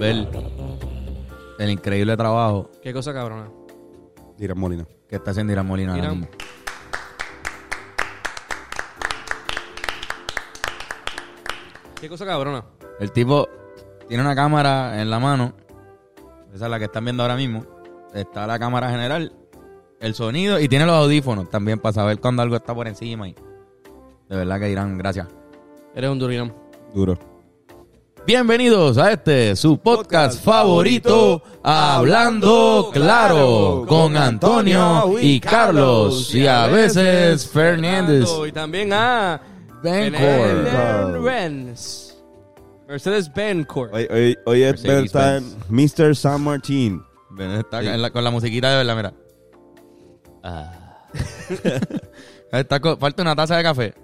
[0.00, 0.26] ver
[1.58, 3.50] el increíble trabajo Qué cosa cabrona.
[4.38, 4.86] Dirán Molina.
[5.06, 6.20] que está haciendo Irán Molina ahora Irán.
[6.20, 6.36] mismo.
[12.00, 12.64] Qué cosa cabrona.
[12.98, 13.46] El tipo
[14.08, 15.52] tiene una cámara en la mano.
[16.54, 17.64] Esa es la que están viendo ahora mismo.
[18.14, 19.32] Está la cámara general,
[20.00, 23.28] el sonido y tiene los audífonos también para saber cuando algo está por encima.
[23.28, 23.34] Y
[24.28, 25.28] de verdad que Irán, gracias.
[25.94, 26.52] Eres un durinam.
[26.94, 27.18] Duro.
[28.26, 37.48] Bienvenidos a este, su podcast favorito, Hablando Claro, con Antonio y Carlos y a veces
[37.48, 38.28] Fernández.
[38.46, 39.40] Y también a
[39.82, 41.22] Bencor.
[41.22, 42.16] Benz.
[42.86, 43.92] Mercedes Bencourt.
[43.94, 46.14] Hoy, hoy, hoy es Beltane, Mr.
[46.14, 47.02] San Martín.
[47.30, 49.12] Ven, está en la- con la musiquita de verdad, mira.
[50.42, 51.06] Ah.
[52.52, 53.94] Está falta una taza de café.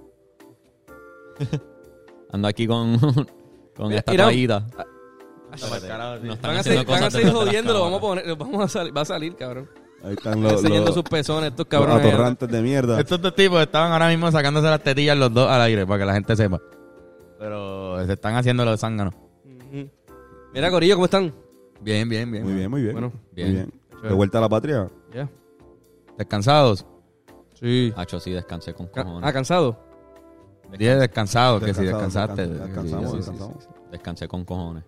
[2.33, 2.99] Ando aquí con,
[3.77, 4.27] con Mira, esta Irán.
[4.27, 4.67] toallita.
[5.55, 5.71] Están
[6.43, 8.69] Van a haciendo seguir, van a seguir jodiendo, lo vamos a poner, lo vamos a
[8.69, 9.71] salir, va a salir, cabrón.
[10.05, 12.07] Ahí están los, Enseñando los, sus pezones, estos los cabrones.
[12.07, 13.01] atorrantes de mierda.
[13.01, 16.05] Estos dos tipos estaban ahora mismo sacándose las tetillas los dos al aire para que
[16.07, 16.61] la gente sepa.
[17.39, 19.15] Pero se están haciendo los zánganos.
[19.45, 19.89] Ujú.
[20.53, 21.33] Mira, Corillo, ¿cómo están?
[21.81, 22.45] Bien, bien, bien.
[22.45, 22.93] Muy bien, muy bien.
[22.93, 23.49] Bueno, bien.
[23.49, 23.81] Muy bien.
[24.03, 24.89] De vuelta a la patria.
[25.15, 25.29] Ya.
[26.19, 26.87] Descansados.
[27.55, 27.93] Sí.
[27.97, 29.29] Hacho, sí, descansé con Ca- cojones.
[29.29, 29.79] Ah, cansado.
[30.79, 32.65] Dije descansados, que si Descansado, descansaste.
[32.65, 33.65] descansamos, que sí, descansamos, sí, sí, descansamos.
[33.65, 33.71] sí.
[33.93, 34.85] Descansé con cojones.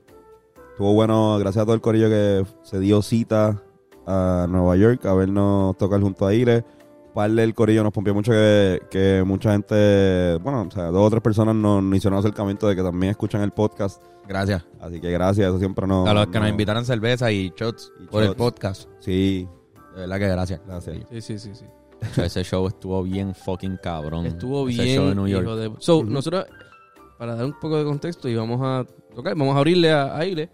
[0.72, 3.62] Estuvo bueno, gracias a todo el corillo que se dio cita
[4.06, 6.64] a Nueva York a vernos tocar junto a Ile.
[7.14, 11.10] Par del corillo nos pompió mucho que, que mucha gente, bueno, o sea, dos o
[11.10, 14.00] tres personas nos, nos hicieron acercamiento de que también escuchan el podcast.
[14.28, 14.64] Gracias.
[14.80, 16.06] Así que gracias, eso siempre nos...
[16.06, 18.88] a los que nos nos- invitaron cerveza y shots Y por el podcast.
[19.00, 19.48] Sí,
[19.94, 20.60] De verdad que gracias.
[20.66, 20.96] gracias.
[21.10, 21.64] Sí, sí, sí, sí.
[22.16, 24.26] Ese show estuvo bien fucking cabrón.
[24.26, 24.96] Estuvo Ese bien.
[24.96, 25.44] show de New York.
[25.44, 26.46] hijo de- So, nosotros,
[27.18, 30.48] para dar un poco de contexto, íbamos a tocar, vamos a abrirle a, a Ile.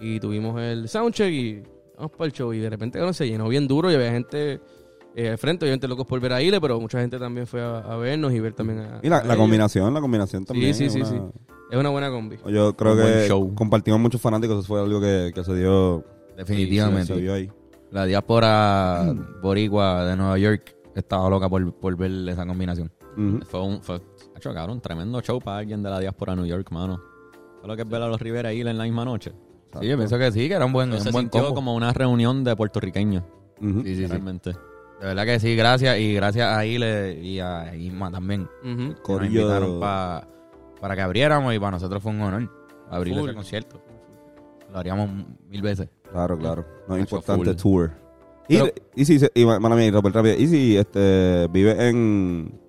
[0.00, 1.62] Y tuvimos el soundcheck y
[1.96, 2.52] vamos para el show.
[2.54, 4.60] Y de repente se llenó bien duro y había gente
[5.14, 7.78] eh, al frente, obviamente locos por ver a Ile, pero mucha gente también fue a,
[7.80, 9.00] a vernos y ver también a.
[9.02, 10.74] Y la, a la combinación, la combinación también.
[10.74, 11.16] sí, sí, una- sí.
[11.70, 12.36] Es una buena combi.
[12.48, 13.54] Yo creo Un que show.
[13.54, 16.04] compartimos muchos fanáticos, eso fue algo que, que se dio,
[16.36, 17.14] Definitivamente.
[17.14, 17.48] se vio ahí.
[17.92, 19.12] La diáspora
[19.42, 22.90] boricua de Nueva York estaba loca por, por ver esa combinación.
[23.46, 24.00] Fue un, fue,
[24.36, 27.00] hacho, cabrón, tremendo show para alguien de la diáspora de New York, mano.
[27.60, 29.32] Fue lo que es ver a los Rivera Hill en la misma noche.
[29.80, 31.54] Sí, yo pienso que sí, que era un buen, un se buen sintió combo.
[31.54, 33.24] como una reunión de puertorriqueños,
[33.60, 33.82] Ujú.
[33.82, 34.06] Sí, sí, sí.
[34.06, 34.50] realmente.
[34.52, 35.98] De verdad que sí, gracias.
[35.98, 38.48] Y gracias a Ile y a Isma también.
[38.62, 38.94] Ujú.
[39.04, 40.26] que Nos invitaron pa-
[40.80, 42.50] para que abriéramos y para nosotros fue un honor
[42.90, 43.24] abrir Full.
[43.28, 43.80] ese concierto.
[44.72, 45.08] Lo haríamos
[45.48, 45.88] mil veces.
[46.10, 46.64] Claro, claro.
[46.88, 47.90] No es importante tour.
[48.48, 50.34] Y, Pero- y si, y, mala mía, Robert, rápido.
[50.36, 52.60] Y si este, vive en,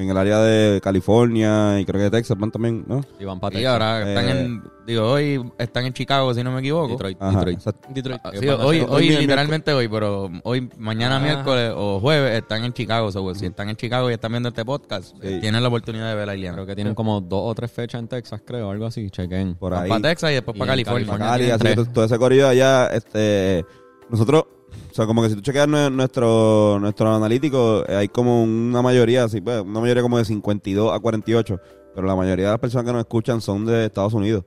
[0.00, 3.00] en el área de California y creo que de Texas, van también, ¿no?
[3.18, 6.50] Y van para Y ahora están Eh, en, digo, hoy están en Chicago, si no
[6.52, 6.88] me equivoco.
[6.92, 7.16] Detroit.
[7.20, 7.60] Ajá, Detroit.
[7.90, 8.20] Detroit.
[8.24, 11.24] Ah, sí, hoy, hoy Hoy literalmente hoy, pero hoy, mañana Ajá.
[11.24, 13.12] miércoles o jueves están en Chicago.
[13.12, 15.28] so, Si están en Chicago y están viendo este podcast, Sí.
[15.28, 16.54] eh, tienen la oportunidad de ver a Iliana.
[16.56, 19.10] Creo que tienen como dos o tres fechas en Texas, creo, algo así.
[19.10, 19.54] Chequen.
[19.54, 19.88] Por ahí.
[19.88, 21.06] Para Texas y después Y para California.
[21.06, 21.30] California.
[21.30, 23.64] Cali, así que todo ese corrido allá, este,
[24.08, 24.44] nosotros,
[24.90, 28.82] o sea, como que si tú chequeas nue- nuestro, nuestro analítico, eh, hay como una
[28.82, 31.58] mayoría, así, pues, una mayoría como de 52 a 48,
[31.94, 34.44] pero la mayoría de las personas que nos escuchan son de Estados Unidos.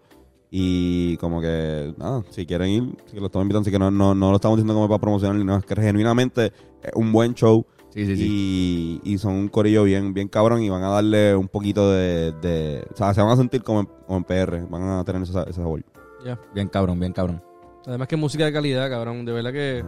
[0.55, 4.13] Y como que, nada, si quieren ir, si lo estamos invitando, así que no, no,
[4.13, 6.47] no lo estamos diciendo como para promocionar ni nada, es que genuinamente
[6.83, 7.65] es un buen show.
[7.89, 8.99] Sí, sí, sí.
[9.03, 12.31] Y, y son un corillo bien, bien cabrón y van a darle un poquito de,
[12.33, 15.21] de o sea, se van a sentir como en, como en PR, van a tener
[15.23, 15.83] ese, ese sabor.
[16.25, 16.39] Ya.
[16.53, 17.41] Bien cabrón, bien cabrón.
[17.85, 19.25] Además que música de calidad, cabrón.
[19.25, 19.83] De verdad que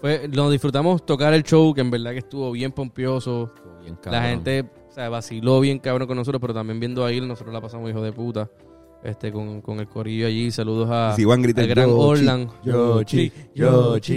[0.00, 3.52] fue, nos disfrutamos tocar el show, que en verdad que estuvo bien pompioso.
[3.54, 7.12] Estuvo bien La gente, o sea, vaciló bien cabrón con nosotros, pero también viendo a
[7.12, 8.48] él, nosotros la pasamos hijo de puta.
[9.02, 10.50] Este, con, con el corillo allí.
[10.50, 12.48] Saludos a, si van a gritar al gran Orlan.
[12.64, 14.16] Yoshi, Yoshi.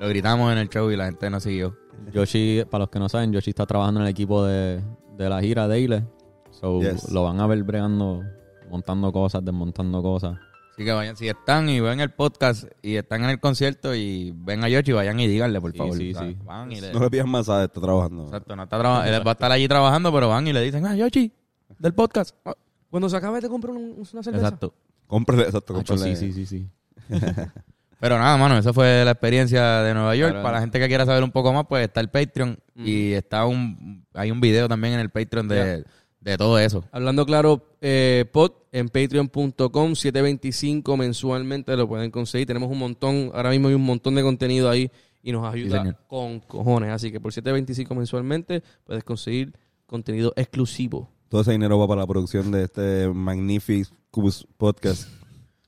[0.00, 1.74] Lo gritamos en el show y la gente nos siguió.
[2.12, 4.82] Yoshi, para los que no saben, Yoshi está trabajando en el equipo de,
[5.16, 6.04] de la gira de Ile.
[6.50, 7.10] So, Yes.
[7.10, 8.22] lo van a ver bregando,
[8.70, 10.36] montando cosas, desmontando cosas.
[10.72, 14.32] Así que vayan, si están y ven el podcast y están en el concierto y
[14.34, 15.96] ven a Yoshi, vayan y díganle, por Sí, favor.
[15.96, 16.36] sí, sí.
[16.44, 18.24] Van y le, No le pidas más a está trabajando.
[18.24, 20.86] Exacto, no está traba- él va a estar allí trabajando, pero van y le dicen,
[20.86, 21.30] ah, Yoshi,
[21.78, 22.34] del podcast.
[22.44, 22.54] Ah,
[22.90, 24.46] Cuando se acabe de comprar un- una cerveza.
[24.46, 24.74] Exacto.
[25.06, 26.16] Cómprale, exacto, Hacho, cómprale.
[26.16, 26.68] sí, sí, sí, sí.
[28.00, 30.32] Pero nada, mano, esa fue la experiencia de Nueva York.
[30.32, 30.42] Claro.
[30.42, 32.86] Para la gente que quiera saber un poco más, pues está el Patreon Mm.
[32.86, 35.84] y está un hay un video también en el Patreon de,
[36.20, 36.82] de todo eso.
[36.90, 42.46] Hablando claro, eh, pod en patreon.com, 725 mensualmente lo pueden conseguir.
[42.46, 44.90] Tenemos un montón, ahora mismo hay un montón de contenido ahí
[45.22, 46.90] y nos ayuda con cojones.
[46.90, 49.54] Así que por 725 mensualmente puedes conseguir
[49.86, 51.10] contenido exclusivo.
[51.28, 55.08] Todo ese dinero va para la producción de este magnífico Cus Podcast.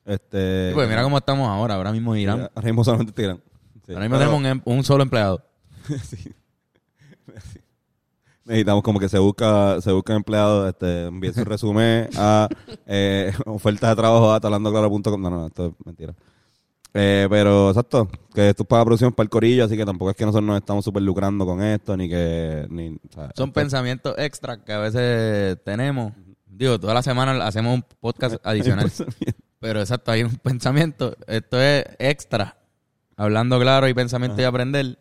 [0.03, 1.75] Este, Pues mira cómo estamos ahora.
[1.75, 2.49] Ahora mismo Irán.
[2.53, 3.13] Ahora mismo solamente.
[3.23, 3.93] Sí.
[3.93, 5.43] Ahora mismo Pero tenemos un, em- un solo empleado.
[8.45, 12.47] Necesitamos como que se busca, se busca empleados, este, envíe su resumen a
[12.85, 15.21] eh, ofertas de trabajo a talandoclaro.com.
[15.21, 16.13] No, no, no, esto es mentira.
[16.97, 20.15] Eh, pero exacto, que esto es para producción para el corillo, así que tampoco es
[20.15, 22.65] que nosotros nos estamos súper lucrando con esto, ni que...
[22.69, 26.13] Ni, o sea, Son esto- pensamientos extra que a veces tenemos.
[26.45, 28.89] Digo, toda la semana hacemos un podcast adicional.
[29.59, 31.17] Pero exacto, hay un pensamiento.
[31.27, 32.55] Esto es extra.
[33.17, 34.97] Hablando claro y pensamiento y aprender.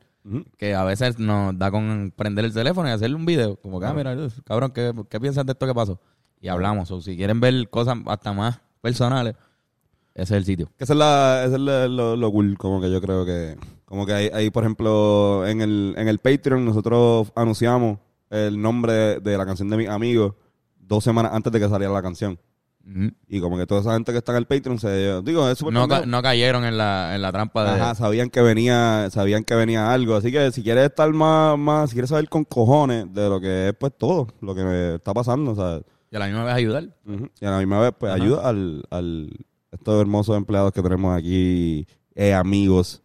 [0.56, 3.56] Que a veces nos da con prender el teléfono y hacerle un video.
[3.56, 6.00] Como que, ah, mira, cabrón, ¿qué, qué piensas de esto que pasó?
[6.40, 6.90] Y hablamos.
[6.90, 9.34] O si quieren ver cosas hasta más personales,
[10.14, 10.70] ese es el sitio.
[10.78, 13.56] Que esa es, la, esa es la- lo, lo cool, como que yo creo que...
[13.84, 17.98] Como que ahí, ahí, por ejemplo, en el, en el Patreon nosotros anunciamos
[18.30, 20.34] el nombre de, de la canción de mis amigos
[20.78, 22.38] dos semanas antes de que saliera la canción.
[23.28, 25.22] Y como que toda esa gente que está en el Patreon se...
[25.22, 27.80] Digo, es No, ca- no cayeron en la, en la trampa de...
[27.80, 30.14] Ajá, sabían que venía, sabían que venía algo.
[30.16, 33.68] Así que si quieres estar más, más, si quieres saber con cojones de lo que
[33.68, 36.84] es pues todo, lo que me está pasando, sea, Y a la misma vez ayudar.
[37.40, 38.22] y a la misma vez, pues Ajá.
[38.22, 39.30] ayuda al, al
[39.72, 43.00] estos hermosos empleados que tenemos aquí, eh, amigos.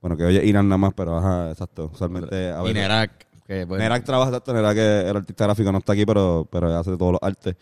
[0.00, 1.90] Bueno, que oye Irán nada más, pero ajá, exacto.
[1.92, 3.24] Usualmente a Y veces- Nerak.
[3.46, 6.96] Que, pues, Nerak trabaja exacto, Nerak el artista gráfico no está aquí, pero, pero hace
[6.96, 7.56] todos los artes.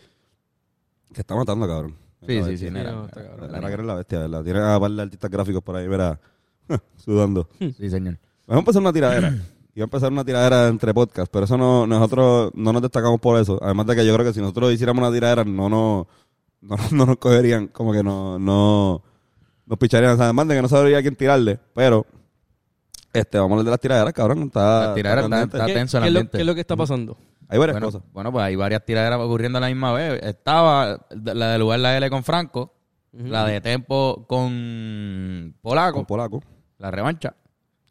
[1.13, 1.95] Que está matando, cabrón.
[2.25, 2.93] Sí, La sí, sí, Nerak.
[2.93, 3.51] no, está cabrón.
[3.51, 4.43] Nerak eres la bestia, ¿verdad?
[4.43, 6.19] Tiene a par de artistas gráficos por ahí, verá,
[6.97, 7.47] sudando.
[7.59, 8.17] Sí, señor.
[8.47, 9.29] Vamos a empezar una tiradera.
[9.75, 13.39] Iba a empezar una tiradera entre podcasts, pero eso no, nosotros no nos destacamos por
[13.39, 13.57] eso.
[13.61, 16.07] Además de que yo creo que si nosotros hiciéramos una tiradera, no nos,
[16.61, 19.01] no, no nos cogerían, como que no, no
[19.65, 20.13] nos picharían.
[20.13, 22.05] O sea, además de que no sabría quién tirarle, pero
[23.13, 24.43] este, vamos a hablar de las tiraderas, cabrón.
[24.43, 26.31] Está, Las tiraderas está está ¿Qué, tenso el es ambiente.
[26.37, 27.17] qué es lo que está pasando?
[27.53, 28.01] Hay varias bueno, cosas.
[28.11, 30.21] bueno, pues hay varias tiraderas ocurriendo a la misma vez.
[30.23, 32.73] Estaba la de lugar la L con Franco,
[33.11, 36.41] la de Tempo con Polaco, Con polaco.
[36.79, 37.35] la revancha.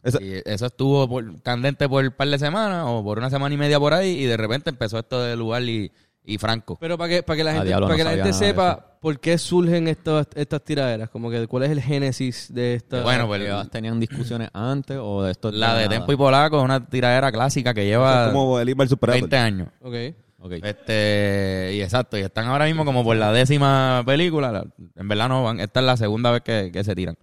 [0.03, 3.55] Esa- Y eso estuvo por- candente por un par de semanas o por una semana
[3.55, 5.93] y media por ahí y de repente empezó esto de lugar y,
[6.25, 6.77] y Franco.
[6.81, 9.19] Pero para que, para que la A gente, para no que la gente sepa por
[9.19, 13.03] qué surgen estas, estas tiraderas, como que cuál es el génesis de esta...
[13.03, 15.51] bueno, pues ¿Ellos ¿Tenían discusiones antes o de esto?
[15.51, 18.97] la de Tempo y Polaco es una tiradera clásica que lleva es como el versus
[18.99, 19.23] Predator.
[19.29, 19.69] 20 años.
[19.81, 19.95] Ok.
[20.45, 20.53] Ok.
[20.63, 24.51] Este, y exacto, y están ahora mismo como por la décima película.
[24.53, 24.67] la-
[24.97, 27.17] en verdad no van, esta es la segunda vez que, que se tiran.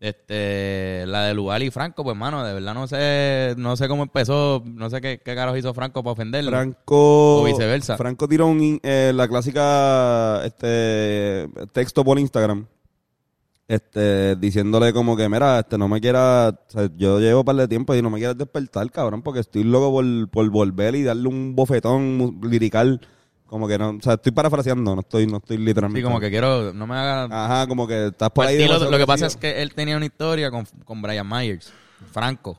[0.00, 4.02] Este, la de Lugar y Franco, pues mano, de verdad no sé, no sé cómo
[4.02, 6.50] empezó, no sé qué, qué carajo hizo Franco para ofenderlo.
[6.50, 7.96] Franco O viceversa.
[7.96, 12.66] Franco tiró un, eh, la clásica este texto por Instagram
[13.68, 17.56] este diciéndole como que mira este no me quiera o sea, yo llevo un par
[17.56, 21.02] de tiempo y no me quieras despertar cabrón porque estoy loco por, por volver y
[21.02, 23.00] darle un bofetón lirical
[23.46, 26.30] como que no o sea estoy parafraseando no estoy no estoy Sí, literalmente como que
[26.30, 27.24] quiero, no me haga...
[27.24, 30.06] ajá como que estás por Pues, ahí lo que pasa es que él tenía una
[30.06, 31.72] historia con, con Brian Myers,
[32.12, 32.58] Franco,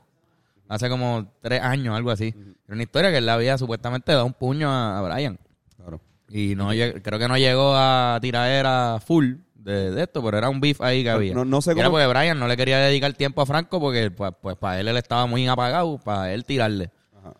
[0.68, 2.34] hace como tres años, algo así.
[2.66, 5.38] Era una historia que él le había supuestamente dado un puño a, a Brian.
[5.76, 6.00] Claro.
[6.28, 10.60] Y no creo que no llegó a tiradera full de, de esto, pero era un
[10.60, 11.34] beef ahí que había.
[11.34, 13.80] no- no sé Y era cómo- porque Brian no le quería dedicar tiempo a Franco
[13.80, 16.90] porque pues, pues para él él estaba muy apagado, para él tirarle.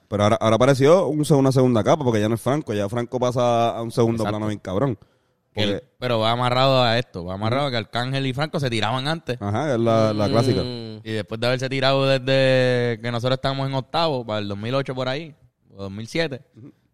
[0.08, 3.18] Pero ahora, ahora apareció un, una segunda capa porque ya no es Franco ya Franco
[3.18, 4.30] pasa a un segundo Exacto.
[4.30, 4.98] plano bien cabrón
[5.98, 9.40] pero va amarrado a esto, va amarrado a que Arcángel y Franco se tiraban antes.
[9.40, 11.00] ajá es la, la clásica Mm.
[11.04, 15.08] Y después de haberse tirado desde que nosotros estábamos en octavo, para el 2008 por
[15.08, 15.34] ahí,
[15.74, 16.42] o 2007,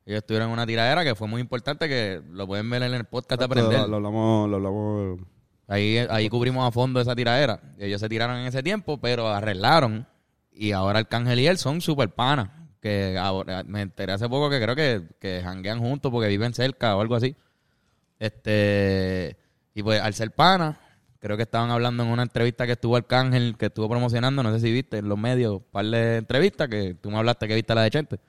[0.06, 3.04] ellos estuvieron en una tiradera que fue muy importante, que lo pueden ver en el
[3.04, 3.80] podcast de Aprender.
[3.80, 5.20] Lo, lo hablamos, lo hablamos.
[5.66, 7.60] Ahí, ahí cubrimos a fondo esa tiradera.
[7.78, 10.06] Y ellos se tiraron en ese tiempo, pero arreglaron.
[10.52, 12.50] Y ahora Arcángel y él son super panas.
[12.84, 16.94] Que ahora, me enteré hace poco que creo que, que janguean juntos porque viven cerca
[16.94, 17.34] o algo así.
[18.18, 19.38] Este
[19.72, 20.76] Y pues al ser panas,
[21.18, 24.60] creo que estaban hablando en una entrevista que estuvo Arcángel, que estuvo promocionando, no sé
[24.60, 27.74] si viste en los medios, un par de entrevistas, que tú me hablaste que viste
[27.74, 28.20] la de Chente.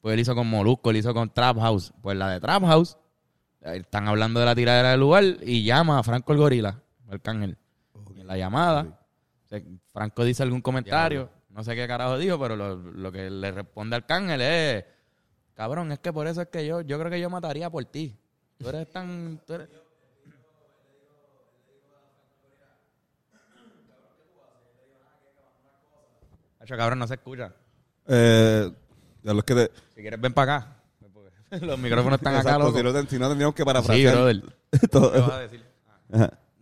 [0.00, 1.92] Pues él hizo con Molusco, él hizo con Trap House.
[2.00, 2.96] Pues la de Trap House,
[3.62, 7.58] eh, están hablando de la tiradera del lugar y llama a Franco el Gorila, Arcángel.
[8.14, 9.00] Y en la llamada,
[9.44, 9.60] o sea,
[9.92, 13.96] Franco dice algún comentario, no sé qué carajo dijo, pero lo, lo que le responde
[13.96, 14.84] Arcángel es,
[15.56, 18.16] cabrón, es que por eso es que yo, yo creo que yo mataría por ti.
[18.58, 19.40] Tú eres tan...
[19.44, 19.68] Tú eres...
[26.60, 27.52] Hacho, cabrón, no se escucha.
[28.06, 28.70] Eh,
[29.24, 29.70] ya los que te.
[29.96, 30.76] Si quieres, ven para acá.
[31.60, 32.78] Los micrófonos están acá, Exacto, loco.
[33.08, 34.14] si, no, tendríamos que Sí, parafrasear.
[34.14, 34.42] brother.
[34.92, 35.64] todo ¿Qué vas a decir?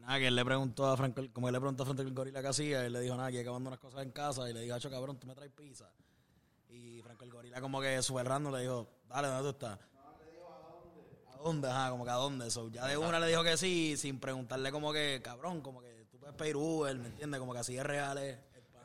[0.06, 2.40] Nada, que él le preguntó a Franco, como él le preguntó a Franco el gorila
[2.40, 4.74] que hacía, él le dijo, nada, que acabando unas cosas en casa, y le dijo,
[4.76, 5.90] hacho, cabrón, tú me traes pizza.
[6.70, 9.78] Y Franco el gorila como que súper random le dijo, dale, ¿dónde tú estás?
[11.34, 11.68] ¿A dónde?
[11.68, 12.50] Ajá, como que a dónde.
[12.50, 16.06] So, ya de una le dijo que sí, sin preguntarle como que, cabrón, como que
[16.10, 17.40] tú puedes pedir Uber, ¿me entiendes?
[17.40, 18.18] Como que así es real.
[18.18, 18.36] Es,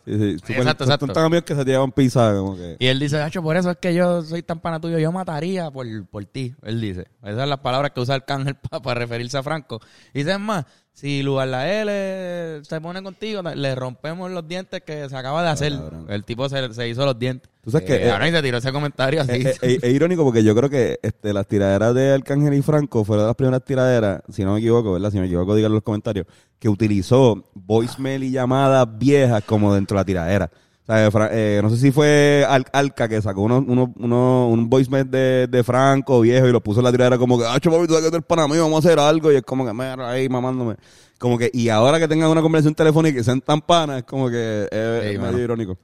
[0.03, 0.39] Sí, sí.
[0.39, 1.13] Súper- Exacto, son exacto.
[1.13, 2.75] tan amigos que se llevan pizza, como que...
[2.79, 5.69] Y él dice, Hacho, por eso es que yo soy tan pana tuyo, yo mataría
[5.69, 6.55] por, por ti.
[6.63, 7.01] Él dice.
[7.21, 9.79] Esas son las palabras que usa Arcángel para referirse a Franco.
[10.11, 14.81] Y dice, es más, si Lugar la L se pone contigo, le rompemos los dientes
[14.85, 15.73] que se acaba de hacer.
[15.73, 16.05] cabrón.
[16.09, 17.49] El tipo se, se hizo los dientes.
[17.63, 19.31] Tú sabes que, Eh, eh, ahora y se tiró ese comentario así.
[19.33, 23.03] Es, es- es irónico porque yo creo que este, las tiraderas de Arcángel y Franco
[23.05, 25.11] fueron las primeras tiraderas, si no me equivoco, ¿verdad?
[25.11, 26.25] Si me equivoco, díganlo en los comentarios,
[26.59, 30.51] que utilizó voicemail y llamadas viejas como dentro de la tiradera.
[30.83, 34.47] O sea, Fra- eh, no sé si fue Al- Alca que sacó uno, uno, uno-
[34.49, 37.53] un voicemail de, de Franco viejo y lo puso en la tiradera como que, ah,
[37.53, 39.31] papi, tú sabes que tú eres pana mío, vamos a hacer algo.
[39.31, 40.75] Y es como que, mira, ahí mamándome.
[41.19, 44.03] Como que, y ahora que tengan una conversación telefónica y que sean tan panas, es
[44.05, 45.77] como que eh, Sí, es medio irónico.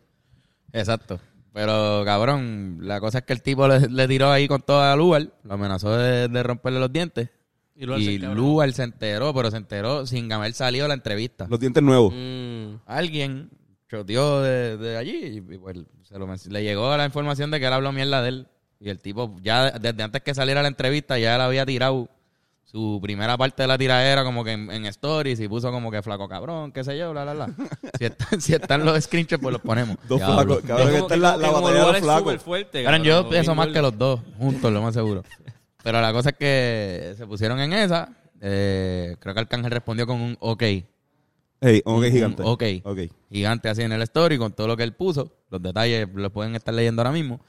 [0.73, 1.19] Exacto.
[1.53, 5.29] Pero, cabrón, la cosa es que el tipo le, le tiró ahí con toda Lugar,
[5.43, 7.29] lo amenazó de, de romperle los dientes.
[7.75, 8.17] Y Lugar se Y.
[8.17, 11.45] Lugar se enteró, pero se enteró sin haber salido la entrevista.
[11.49, 12.13] Los dientes nuevos.
[12.15, 12.75] Mm.
[12.87, 13.49] Alguien
[13.89, 17.73] choteó de, de allí y pues, se lo le llegó la información de que él
[17.73, 18.47] habló mierda de él.
[18.79, 22.09] Y el tipo, ya desde antes que saliera la entrevista, ya él había tirado
[22.63, 26.01] su primera parte de la tiradera como que en, en stories y puso como que
[26.03, 27.49] flaco cabrón, qué sé yo, bla, bla, bla.
[27.97, 29.95] si, están, si están los screenshots, pues los ponemos.
[30.07, 30.61] Dos flacos.
[30.61, 32.23] Cabrón, esta es la, la batalla de los es flacos.
[32.23, 35.23] súper fuerte, Cabrón, yo pienso más que los dos, juntos, lo más seguro.
[35.81, 38.09] Pero la cosa es que se pusieron en esa.
[38.41, 40.63] eh, creo que Arcángel respondió con un ok.
[41.59, 42.43] Hey, ok, Un- gigante.
[42.45, 42.63] ok.
[42.83, 42.99] Ok.
[43.31, 45.31] Gigante así en el story con todo lo que él puso.
[45.49, 47.39] Los detalles los pueden estar leyendo ahora mismo.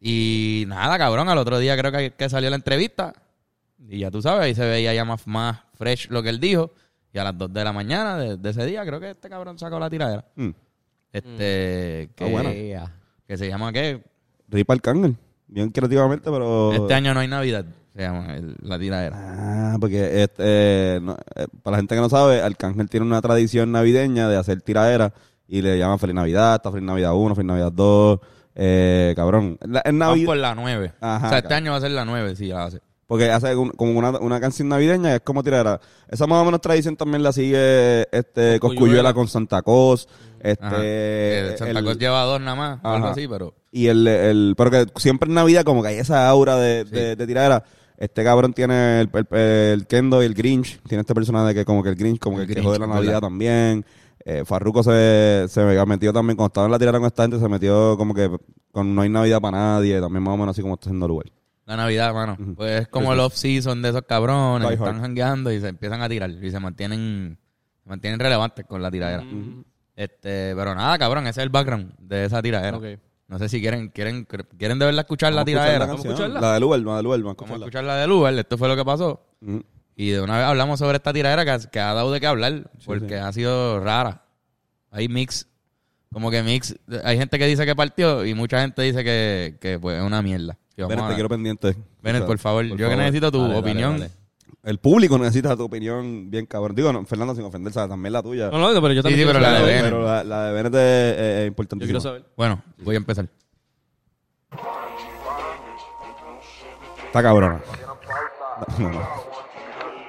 [0.00, 3.12] Y nada, cabrón, al otro día creo que, que salió la entrevista.
[3.88, 6.72] Y ya tú sabes, ahí se veía ya más, más fresh lo que él dijo.
[7.12, 9.58] Y a las 2 de la mañana de, de ese día creo que este cabrón
[9.58, 10.24] sacó la tiradera.
[10.36, 10.50] Mm.
[11.12, 12.50] Este, que, Ah, bueno.
[13.26, 14.02] que se llama ¿qué?
[14.48, 15.16] Rip Arcángel.
[15.48, 16.72] Bien creativamente, pero...
[16.72, 17.64] Este año no hay Navidad.
[17.96, 19.16] Se llama el- la tiradera.
[19.16, 20.42] Ah, porque este,
[20.96, 24.36] eh, no, eh, para la gente que no sabe, Arcángel tiene una tradición navideña de
[24.36, 25.12] hacer tiraderas
[25.48, 28.20] y le llaman Feliz Navidad, está Feliz Navidad 1, Feliz Navidad 2,
[28.54, 29.58] eh, cabrón.
[29.62, 30.92] La- en Navidad, por la 9.
[31.00, 32.80] Ajá, o sea, este año va a ser la 9, sí, la hace.
[33.06, 35.80] porque hace un- como una, una canción navideña, es como tiradera.
[36.08, 38.58] Esa más o menos tradición también la sigue este.
[38.60, 40.08] Coscuyuela con Santa Cos,
[40.40, 40.64] este...
[41.46, 41.56] Ajá.
[41.56, 43.12] Santa el- Claus lleva dos nada más, o algo Ajá.
[43.12, 43.54] así, pero...
[43.70, 47.14] Y el, el, pero que siempre en Navidad como que hay esa aura de, de,
[47.16, 47.62] de tiradera.
[47.98, 50.80] Este cabrón tiene el, el, el Kendo y el Grinch.
[50.82, 52.86] Tiene este personaje de que como que el Grinch, como El que el jode la
[52.86, 53.20] Navidad ¿verdad?
[53.20, 53.84] también.
[54.24, 57.38] Eh, Farruko se, se me metió también, cuando estaba en la tiradera con esta gente,
[57.38, 58.28] se metió como que
[58.72, 60.00] con No hay Navidad para nadie.
[60.00, 61.26] También más o menos así como está haciendo lugar.
[61.64, 62.36] La Navidad, mano.
[62.54, 64.70] Pues es como Sí, el off-season de esos cabrones.
[64.70, 66.30] Están jangueando y se empiezan a tirar.
[66.30, 67.38] Y se mantienen
[67.82, 69.24] se mantienen relevantes con la tiradera.
[69.94, 72.76] Este, pero nada, cabrón, ese es el background de esa tiradera.
[72.76, 72.84] Ok.
[73.28, 75.86] No sé si quieren quieren quieren de verdad escuchar la tiradera.
[75.86, 76.40] Vamos a escucharla.
[76.40, 78.38] La del Uber, la del Uber, vamos a escuchar la de Uber.
[78.38, 79.20] Esto fue lo que pasó.
[79.40, 79.64] Ujú.
[79.96, 82.26] Y de una vez hablamos sobre esta tiradera que, ha- que ha dado de qué
[82.26, 82.70] hablar.
[82.84, 83.14] porque sí.
[83.14, 84.22] ha sido rara.
[84.90, 85.48] Hay mix.
[86.12, 86.76] Como que mix.
[87.02, 90.22] Hay gente que dice que partió y mucha gente dice que, que pues, es una
[90.22, 90.56] mierda.
[90.76, 91.76] Bennett, te quiero pendiente.
[92.02, 92.64] Sea, por favor.
[92.66, 93.98] yo que necesito tu Dale, dale, opinión.
[93.98, 94.12] dale.
[94.66, 96.74] El público necesita tu opinión bien cabrón.
[96.74, 97.88] Digo, no, Fernando, sin ofender, ¿sabes?
[97.88, 98.50] también la tuya.
[98.50, 99.60] No, no, pero yo Sí, también sí, quiero pero la saber.
[99.60, 99.84] de Bennett.
[99.92, 101.86] Pero la, la de Bennett es, es- es Yo importantísima.
[101.86, 102.24] quiero saber.
[102.36, 103.28] Bueno, voy a empezar.
[107.06, 107.60] Está cabrona.
[108.78, 109.00] No, no.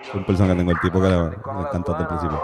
[0.07, 1.27] Es un personaje que tengo el tipo que le, le
[1.67, 2.43] encanta desde el principio.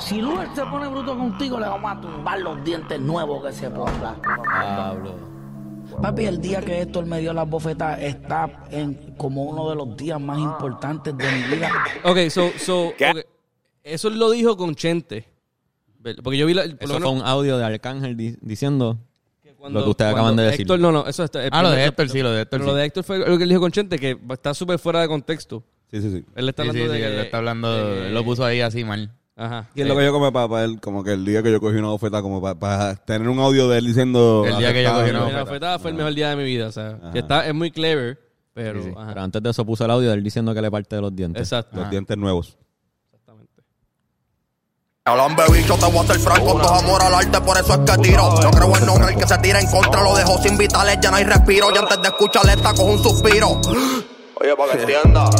[0.00, 3.70] Si Luis se pone bruto contigo, le vamos a tumbar los dientes nuevos que se
[3.70, 4.16] ponga.
[4.44, 5.14] Pablo.
[6.00, 9.96] Papi, el día que Héctor me dio las bofetas está en como uno de los
[9.96, 11.70] días más importantes de mi vida.
[12.04, 13.18] Ok, so, so, ok.
[13.82, 15.26] Eso lo dijo con Chente.
[16.22, 18.98] Porque yo vi la, Eso menos fue un audio de Arcángel di- diciendo
[19.58, 20.60] cuando- lo que ustedes acaban de decir.
[20.62, 21.44] Héctor, no, no, eso está.
[21.44, 22.70] el Ah, lo de Héctor, sí, lo de Héctor, Pero sí.
[22.70, 25.08] lo de Héctor fue lo que él dijo con Chente, que está súper fuera de
[25.08, 25.62] contexto.
[25.90, 26.24] Sí, sí, sí.
[26.36, 27.06] Él está Sí, sí, hablando sí, de.
[27.14, 29.12] él está hablando, él lo puso ahí así mal.
[29.40, 29.70] Ajá.
[29.74, 31.76] Y es lo que yo como para, él, como que el día que yo cogí
[31.76, 34.44] una bofeta, como para, tener un audio de él diciendo...
[34.46, 35.72] El día que yo cogí una Mira, bofeta.
[35.72, 38.20] fue, fue el mejor día de mi vida, o sea, que está, es muy clever,
[38.52, 38.82] pero...
[38.82, 38.94] Sí, sí.
[38.94, 39.08] ajá.
[39.08, 41.16] Pero antes de eso puso el audio de él diciendo que le parte de los
[41.16, 41.42] dientes.
[41.42, 41.80] Exacto.
[41.80, 42.58] Los dientes nuevos.
[43.06, 43.62] Exactamente.
[45.06, 48.02] Alambe bicho, te voy a hacer franco, todo amor al arte, por eso es que
[48.02, 48.34] tiro.
[48.42, 51.10] No creo en nombre, el que se tira en contra lo dejo sin vitales, ya
[51.10, 51.68] no hay respiro.
[51.74, 53.58] Y antes de escucharle esta cojo un suspiro.
[54.34, 55.30] Oye, para que entienda.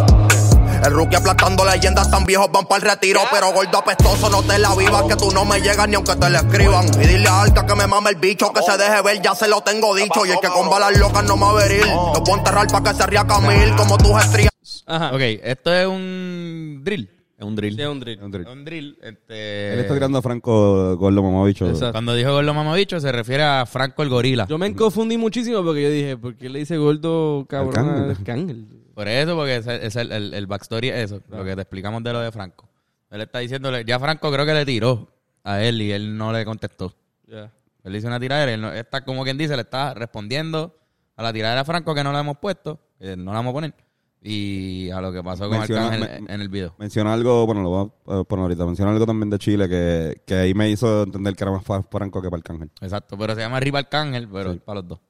[0.85, 3.21] El rookie aplastando leyendas, tan viejos van para el retiro.
[3.31, 6.31] Pero gordo apestoso, no te la vivas, que tú no me llegas ni aunque te
[6.31, 6.87] la escriban.
[7.03, 9.49] Y dile a Alca que me mame el bicho, que se deje ver, ya se
[9.49, 10.25] lo tengo dicho.
[10.27, 12.15] Y el que con balas locas no me va a.
[12.15, 14.51] Lo voy a enterrar para que se ría Camil, como tus estrías.
[14.87, 15.15] Ajá.
[15.15, 17.11] Ok, esto es un drill.
[17.39, 17.75] Es un drill.
[17.75, 18.19] Sí, es un drill.
[18.19, 18.47] Es un drill.
[18.47, 18.99] Es un drill.
[19.03, 21.69] Este, Él está tirando a Franco Gordo Mamabicho.
[21.69, 21.93] Exacto.
[21.93, 24.47] Cuando dijo gordo mamabicho se refiere a Franco el gorila.
[24.47, 28.67] Yo me confundí muchísimo porque yo dije, ¿por qué le dice gordo cabrón Arcángel?
[29.01, 32.03] Por eso, porque ese es el, el, el backstory es eso, lo que te explicamos
[32.03, 32.69] de lo de Franco.
[33.11, 35.09] Él está diciéndole, ya Franco creo que le tiró
[35.43, 36.95] a él y él no le contestó.
[37.27, 37.51] Ya.
[37.83, 40.77] Él hizo una tiradera, él no- está como quien dice, le está respondiendo
[41.17, 43.55] a la tiradera a Franco que no la hemos puesto, que no la vamos a
[43.55, 43.75] poner,
[44.21, 46.75] y a lo que pasó con Menciona- Arcángel me- en el video.
[46.77, 48.67] Menciona algo, bueno, lo voy a eh, poner ahorita.
[48.67, 51.83] Menciona algo también de Chile que, que ahí me hizo entender que era más fa-
[51.85, 52.71] Franco que para Arcángel.
[52.83, 55.01] Exacto, pero se llama Riva Arcángel, pero para los dos.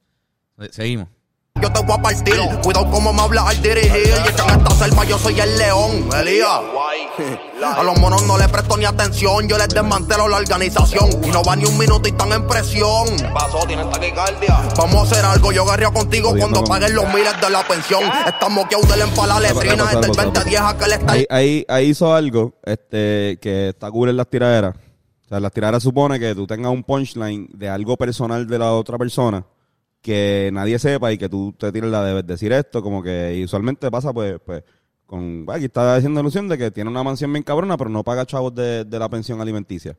[0.61, 1.09] Se- Seguimos.
[1.61, 2.35] Yo te voy a partir.
[2.62, 3.92] Cuidado cómo me hablas al dirigir.
[4.07, 6.09] Y es que en esta selva yo soy el león.
[6.19, 6.49] Elías.
[7.76, 9.47] A los monos no les presto ni atención.
[9.47, 11.11] Yo les desmantelo la organización.
[11.23, 13.07] Y no va ni un minuto y están en presión.
[13.35, 13.59] pasó?
[13.66, 14.59] ¿Tienes taquicardia?
[14.78, 15.52] Vamos a hacer algo.
[15.52, 18.04] Yo guerreo contigo cuando con- paguen los miles de la pensión.
[18.26, 19.85] Estamos que del empala letrina.
[19.85, 23.71] Desde el pasar, 2010 a que le está Ahí, ahí, ahí hizo algo este, que
[23.71, 24.75] está cool en las tiraderas.
[24.76, 28.73] O sea, las tiraderas supone que tú tengas un punchline de algo personal de la
[28.73, 29.45] otra persona
[30.02, 33.90] que nadie sepa y que tú te tires la de decir esto, como que usualmente
[33.90, 34.64] pasa pues, pues
[35.07, 38.26] con, aquí está diciendo ilusión de que tiene una mansión bien cabrona, pero no paga
[38.26, 39.97] chavos de, de la pensión alimenticia.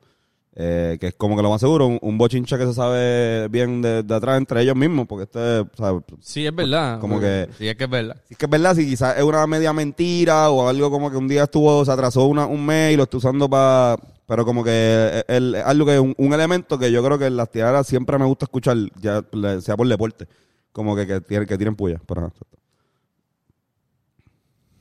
[0.54, 3.82] Eh, que es como que lo más seguro, un, un bochinche que se sabe bien
[3.82, 7.00] de, de atrás entre ellos mismos, porque este, o sea, Sí, es verdad.
[7.00, 7.48] como que...
[7.58, 8.18] Sí, es que es verdad.
[8.28, 11.16] Si es que es verdad, si quizás es una media mentira o algo como que
[11.16, 13.96] un día estuvo, se atrasó una, un mes y lo está usando para...
[14.28, 17.38] Pero como que es el- algo que un, un elemento que yo creo que en
[17.38, 19.24] las tiradas siempre me gusta escuchar, ya
[19.62, 20.28] sea por deporte.
[20.74, 21.96] Como que, que, tienen, que tienen puya.
[21.96, 22.46] Exacto.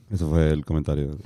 [0.09, 1.17] Eso fue el comentario.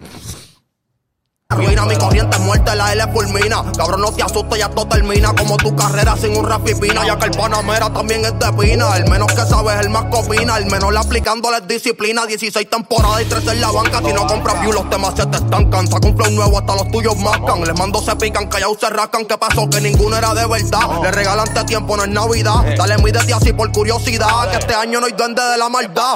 [1.62, 3.64] Irá mi corriente muerte, la L fulmina.
[3.78, 5.34] Cabrón, no te asustes, ya esto termina.
[5.34, 7.06] Como tu carrera sin un rap y pina.
[7.06, 8.96] Ya que el Panamera también es de pina.
[8.98, 10.58] El menos que sabe es el más copina.
[10.58, 12.26] El menor aplicándoles disciplina.
[12.26, 14.00] 16 temporadas y 13 en la banca.
[14.06, 15.88] Si no compras view, los temas se te estancan.
[15.88, 17.62] Saca un flow nuevo, hasta los tuyos mascan.
[17.62, 19.26] Les mando se pican, callados se rascan.
[19.26, 19.70] ¿Qué pasó?
[19.70, 21.02] Que ninguno era de verdad.
[21.02, 22.66] Le regalan este tiempo, no es Navidad.
[22.78, 24.50] Dale, mídete así por curiosidad.
[24.52, 26.16] Que este año no hay duende de la maldad.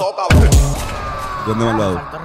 [1.46, 1.66] ¿Dónde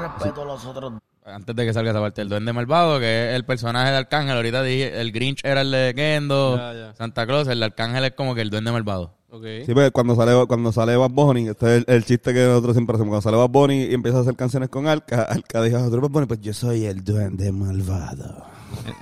[0.00, 0.92] respeto a los otros.
[1.24, 4.36] Antes de que salga esa parte, el duende malvado, que es el personaje de Arcángel.
[4.36, 6.94] Ahorita dije, el Grinch era el de Kendo, Ya, ya.
[6.94, 9.14] Santa Claus, el de Arcángel es como que el duende malvado.
[9.30, 9.44] Ok.
[9.64, 12.74] Sí, pues cuando sale, cuando sale Bad Bunny, este es el, el chiste que nosotros
[12.74, 13.10] siempre hacemos.
[13.10, 16.00] Cuando sale Bad Bunny y empieza a hacer canciones con Alca, Alca dijo, "¿Tú eres
[16.02, 16.26] Bad Bunny?
[16.26, 18.44] Pues yo soy el duende malvado.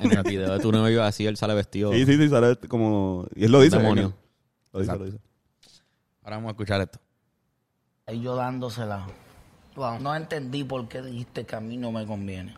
[0.01, 1.93] En el video de tu iba así, él sale vestido.
[1.93, 3.27] Sí, sí, sí, sale como...
[3.35, 3.79] Y él lo dice.
[3.79, 4.13] Demonio.
[4.73, 5.19] Lo dice, lo dice.
[6.23, 6.99] Ahora vamos a escuchar esto.
[8.07, 9.07] Ahí yo dándosela.
[9.77, 12.55] No entendí por qué dijiste que a mí no me conviene.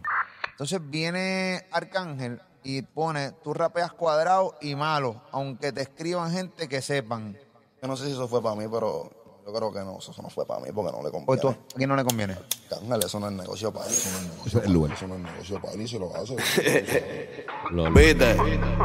[0.51, 6.81] Entonces viene Arcángel y pone, tú rapeas cuadrado y malo, aunque te escriban gente que
[6.81, 7.37] sepan.
[7.83, 9.11] Yo no sé si eso fue para mí, pero
[9.47, 11.67] yo creo que no, eso no fue para mí porque no le Pues tú, conviene.
[11.73, 12.37] ¿a quién no le conviene?
[12.71, 14.93] Cángale, eso no es negocio para él, eso no es negocio el lugar.
[14.93, 16.37] Eso no es negocio para él y se lo hace.
[17.73, 17.93] Lol.
[17.93, 18.37] ¿Viste?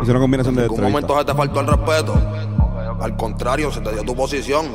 [0.01, 0.91] Hizo una combinación de En algún entrevistas.
[0.91, 2.13] momento se te faltó el respeto.
[3.01, 4.65] Al contrario, se te dio tu posición.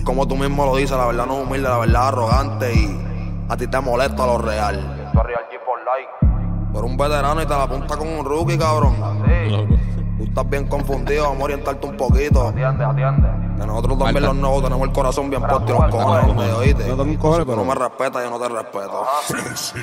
[0.00, 2.72] Es como tú mismo lo dices, la verdad no es humilde, la verdad es arrogante
[2.74, 3.00] y
[3.50, 5.10] a ti te molesta lo real.
[6.72, 8.96] Pero un veterano y te la apunta con un rookie, cabrón.
[10.16, 12.48] Tú estás bien confundido, vamos a orientarte un poquito.
[12.48, 13.28] Atiende, atiende.
[13.60, 16.56] Que nosotros también los nuevos tenemos el corazón bien puesto y los cojones en medio,
[16.58, 16.88] ¿oíste?
[16.88, 19.06] No tengo cojones, Si tú pero- no me respetas, yo no te respeto.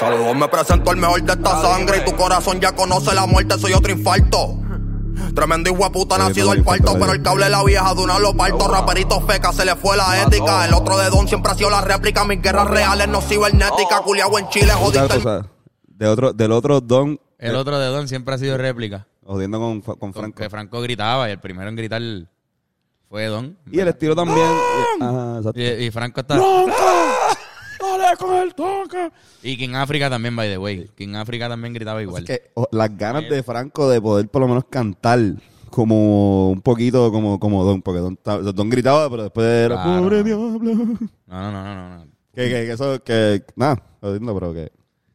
[0.00, 3.58] Saludos, me presento el mejor de esta sangre y tu corazón ya conoce la muerte,
[3.58, 4.56] soy otro infarto.
[5.34, 8.00] Tremendo hijo de puta Oye, nacido parto, infarto, pero el cable de la vieja de
[8.02, 8.68] una lo parto.
[8.68, 10.64] Raperito feca, se le fue la ética.
[10.66, 12.24] El otro de Don siempre ha sido la réplica.
[12.24, 14.00] Mis guerras reales no cibernéticas.
[14.02, 15.18] Culiao en Chile, jodiste
[15.86, 19.06] de otro, del otro Don, El otro de Don siempre ha sido réplica.
[19.24, 20.36] jodiendo con, con Con Franco.
[20.42, 22.00] que Franco gritaba y el primero en gritar
[23.08, 23.56] fue Don.
[23.70, 24.46] Y el estilo también.
[25.00, 25.60] Ajá, exacto.
[25.60, 26.38] Y, y Franco está...
[28.08, 29.10] ¡Dale con el toque!
[29.42, 30.88] Y King África también, by the way.
[30.96, 32.22] King África también gritaba igual.
[32.24, 35.18] Es que oh, las ganas de Franco de poder por lo menos cantar
[35.70, 38.18] como un poquito como, como Don, porque Don,
[38.54, 40.02] Don gritaba, pero después era Claro.
[40.02, 40.58] pobre diablo.
[40.58, 42.04] No, no, no, no, no.
[42.34, 44.70] Que, que, que eso, que, nada, lo entiendo, pero que,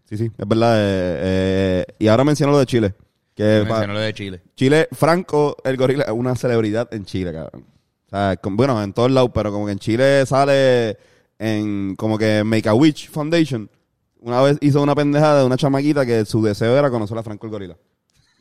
[0.06, 0.75] sí, sí, es verdad.
[0.77, 2.93] eh, eh, y ahora menciono lo de Chile.
[3.36, 4.41] Que Mencionó lo de Chile.
[4.56, 7.65] Chile, Franco, el gorila, es una celebridad en Chile, cabrón.
[8.06, 10.97] O sea, con- bueno, en todos lados, pero como que en Chile sale
[11.39, 13.69] en como que Make a Witch Foundation.
[14.19, 17.46] Una vez hizo una pendejada de una chamaquita que su deseo era conocer a Franco
[17.48, 17.78] el gorila.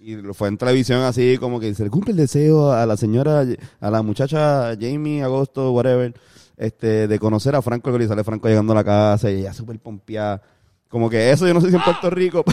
[0.00, 2.96] Y lo fue en televisión así como que se le cumple el deseo a la
[2.96, 3.44] señora,
[3.80, 6.12] a la muchacha Jamie Agosto, whatever,
[6.56, 8.08] este, de conocer a Franco el gorila.
[8.08, 10.42] Sale Franco llegando a la casa y ella súper pompeada.
[10.88, 12.44] Como que eso yo no sé si en Puerto Rico.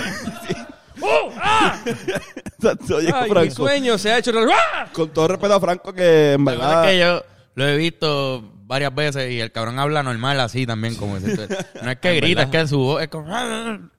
[0.48, 0.56] sí.
[2.46, 4.32] Exacto, llegó Ay, mi sueño se ha hecho.
[4.52, 4.88] ¡Ah!
[4.94, 6.86] Con todo respeto a Franco, que en La verdad verdad.
[6.86, 7.24] es que yo
[7.56, 11.36] lo he visto varias veces y el cabrón habla normal así también, como ese-
[11.84, 13.28] No es que grita, es que su voz es como...
[13.28, 13.90] Él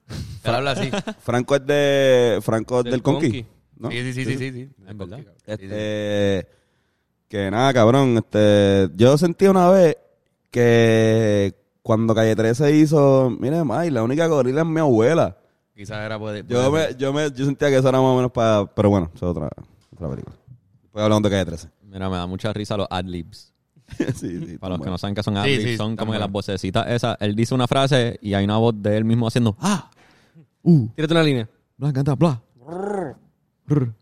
[0.43, 0.89] habla así.
[1.19, 2.39] Franco es de.
[2.41, 3.27] Franco es Del del, Conqui.
[3.27, 3.45] Conqui.
[3.77, 3.91] ¿no?
[3.91, 4.69] Sí, sí, sí, sí, sí, sí.
[4.87, 5.19] Es verdad.
[5.45, 6.47] Este.
[7.27, 8.17] Que nada, cabrón.
[8.17, 8.89] Este.
[8.95, 9.97] Yo sentí una vez
[10.49, 11.53] que
[11.83, 13.29] cuando Calle 13 hizo.
[13.39, 15.37] Mire, May, la única gorila es mi abuela.
[15.75, 18.31] Quizás era puede, Yo me, yo me, yo sentía que eso era más o menos
[18.31, 18.65] para.
[18.65, 19.49] Pero bueno, eso es otra,
[19.93, 20.35] otra película.
[20.81, 21.69] Después hablamos de Calle 13.
[21.83, 23.50] Mira, me da mucha risa los adlibs.
[24.15, 24.57] sí, sí.
[24.57, 26.19] Para los que no saben qué son Sí, son como que bueno.
[26.25, 27.17] las vocecitas esas.
[27.19, 29.89] Él dice una frase y hay una voz de él mismo haciendo ¡Ah!
[30.95, 31.49] Tírate una línea.
[31.77, 32.41] Bla, canta, bla.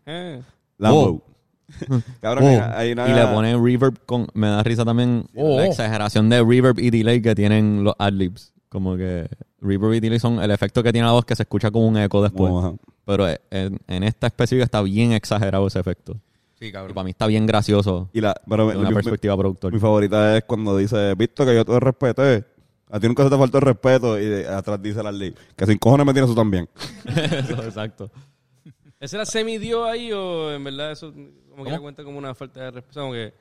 [0.06, 0.42] Eh.
[0.78, 1.22] Lambo.
[2.20, 2.48] cabrón, Oh.
[2.48, 3.08] hay, hay una.
[3.08, 4.26] Y le ponen reverb con...
[4.34, 5.56] Me da risa también Oh.
[5.58, 8.52] la exageración de reverb y delay que tienen los adlibs.
[8.68, 9.28] Como que
[9.60, 11.96] reverb y delay son el efecto que tiene la voz que se escucha como un
[11.96, 12.52] eco después.
[12.52, 12.72] Ajá.
[13.04, 16.16] Pero en, en esta específica está bien exagerado ese efecto.
[16.60, 16.94] Sí, Y cabrón.
[16.94, 18.34] para mí está bien gracioso Y la.
[18.48, 19.72] Pero una mi- perspectiva productor.
[19.72, 22.44] Mi favorita es cuando dice, visto que yo te respeté.
[22.90, 24.18] A ti nunca se te faltó el respeto.
[24.20, 25.34] Y de- atrás dice la ley.
[25.56, 26.68] Que sin cojones me tienes tú también.
[27.06, 28.10] Eso, exacto.
[29.00, 31.10] ¿Ese era semi-dio ahí o en verdad eso
[31.48, 33.00] como que da cuenta como una falta de respeto?
[33.00, 33.32] Como que,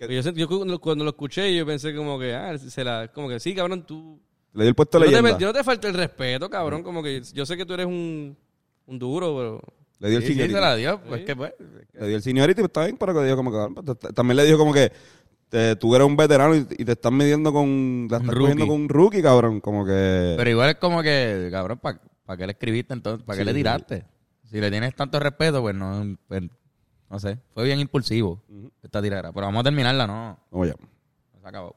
[0.00, 3.40] yo, sentí- yo cuando, lo escuché yo pensé como que, ah, se la, como que
[3.40, 4.20] sí, cabrón, tú...
[4.52, 7.02] Le dio el puesto Yo no, te, yo no te falta el respeto, cabrón, como
[7.02, 8.36] que yo sé que tú eres un,
[8.84, 9.62] un duro, pero...
[10.00, 10.54] Le dio el Sí, sí, seniority.
[10.54, 11.00] se la dio.
[11.02, 11.52] Pues que pues...
[11.94, 13.82] Le dio el seniority, está bien, pero que dijo como que...
[13.82, 14.92] pues, También le dijo como que
[15.48, 18.06] te- tú eres un veterano y, y te estás midiendo con...
[18.10, 19.60] La estás cogiendo con un rookie, cabrón.
[19.60, 20.34] Como que...
[20.36, 21.98] Pero igual es como que, cabrón, ¿para
[22.36, 23.24] qué le escribiste entonces?
[23.26, 24.04] ¿Para qué Sí, le tiraste?
[24.50, 26.42] Si le tienes tanto respeto, pues no, pues,
[27.10, 27.38] no sé.
[27.52, 28.42] Fue bien impulsivo
[28.82, 29.32] esta tiradera.
[29.32, 30.38] Pero vamos a terminarla, ¿no?
[30.62, 30.74] Allá.
[31.42, 31.74] Se acabó.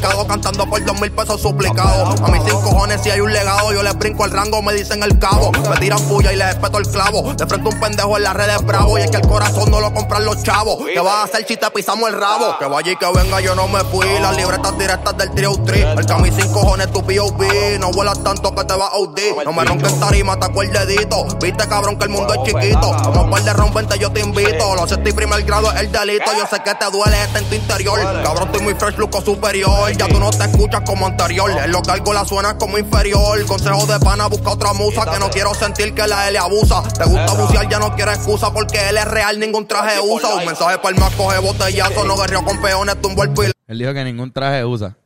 [0.00, 2.20] Cantando por dos mil pesos suplicados.
[2.20, 5.02] A mis cinco cojones si hay un legado, yo les brinco el rango, me dicen
[5.02, 5.52] el cabo.
[5.52, 7.34] Me tiran puya y les espeto el clavo.
[7.34, 8.98] De frente un pendejo en las redes bravo.
[8.98, 10.78] Y es que el corazón no lo compran los chavos.
[10.92, 12.56] ¿Qué vas a hacer si te pisamos el rabo?
[12.58, 14.06] Que vaya y que venga, yo no me fui.
[14.20, 15.80] Las libretas directas del trio tri.
[15.80, 17.78] El que a mis cinco cojones tu POV.
[17.78, 19.44] No vuelas tanto que te va a OD.
[19.44, 21.24] No me ronques tarima, te el dedito.
[21.40, 22.96] Viste cabrón que el mundo es chiquito.
[23.04, 24.74] Como un par de ron, vente, yo te invito.
[24.74, 26.30] Lo sexto y primer grado es el delito.
[26.36, 28.00] Yo sé que te duele este en tu interior.
[28.22, 29.89] Cabrón, estoy muy fresh, luco superior.
[29.96, 31.50] Ya tú no te escuchas como anterior.
[31.50, 33.44] En lo que algo la suena como inferior.
[33.46, 35.04] Consejo de pana, busca otra musa.
[35.10, 36.82] Que no quiero sentir que la L abusa.
[36.82, 38.52] Te gusta bucear, ya no quiero excusa.
[38.52, 40.34] Porque él es real, ningún traje usa.
[40.36, 42.04] Un mensaje para el más coge botellazo.
[42.04, 43.52] No guerrero con peones, tumbo el pil.
[43.66, 44.96] Él dijo que ningún traje usa.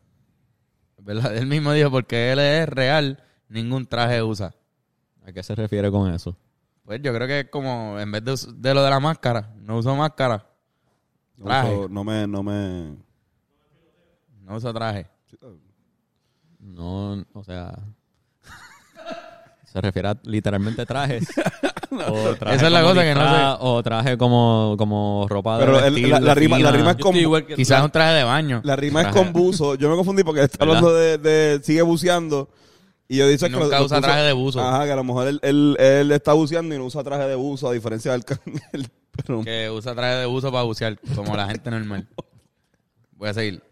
[0.99, 1.37] ¿Verdad?
[1.37, 4.55] Él mismo dijo, porque él es real, ningún traje usa.
[5.27, 6.35] ¿A qué se refiere con eso?
[6.85, 9.77] Pues yo creo que es como, en vez de, de lo de la máscara, no
[9.79, 10.47] uso máscara,
[11.37, 11.75] No, Traje.
[11.75, 12.27] uso- no me...
[12.27, 12.97] No me...
[14.45, 15.07] no uso traje.
[16.61, 17.75] No, o sea...
[19.67, 21.27] Se refiere a literalmente trajes.
[21.95, 25.65] O traje Esa es la cosa que no disfraz, O traje como, como ropa de
[25.65, 26.79] Pero el- vestir la- la de rima- la fina.
[26.79, 28.61] rima es con- que Quizás un traje de baño.
[28.65, 29.77] La rima es con buzo.
[29.77, 30.79] Yo me confundí porque está ¿Verdad?
[30.79, 32.49] hablando de, de sigue buceando.
[33.07, 34.61] Y yo dice Y nunca usa traje de buzo.
[34.61, 37.37] Ajá, que a lo mejor él, él, él está buceando y no usa traje de
[37.37, 38.25] buzo, a diferencia del
[38.73, 42.09] el- pero Que usa traje de uso para bucear, como la gente normal.
[43.13, 43.63] Voy a seguir.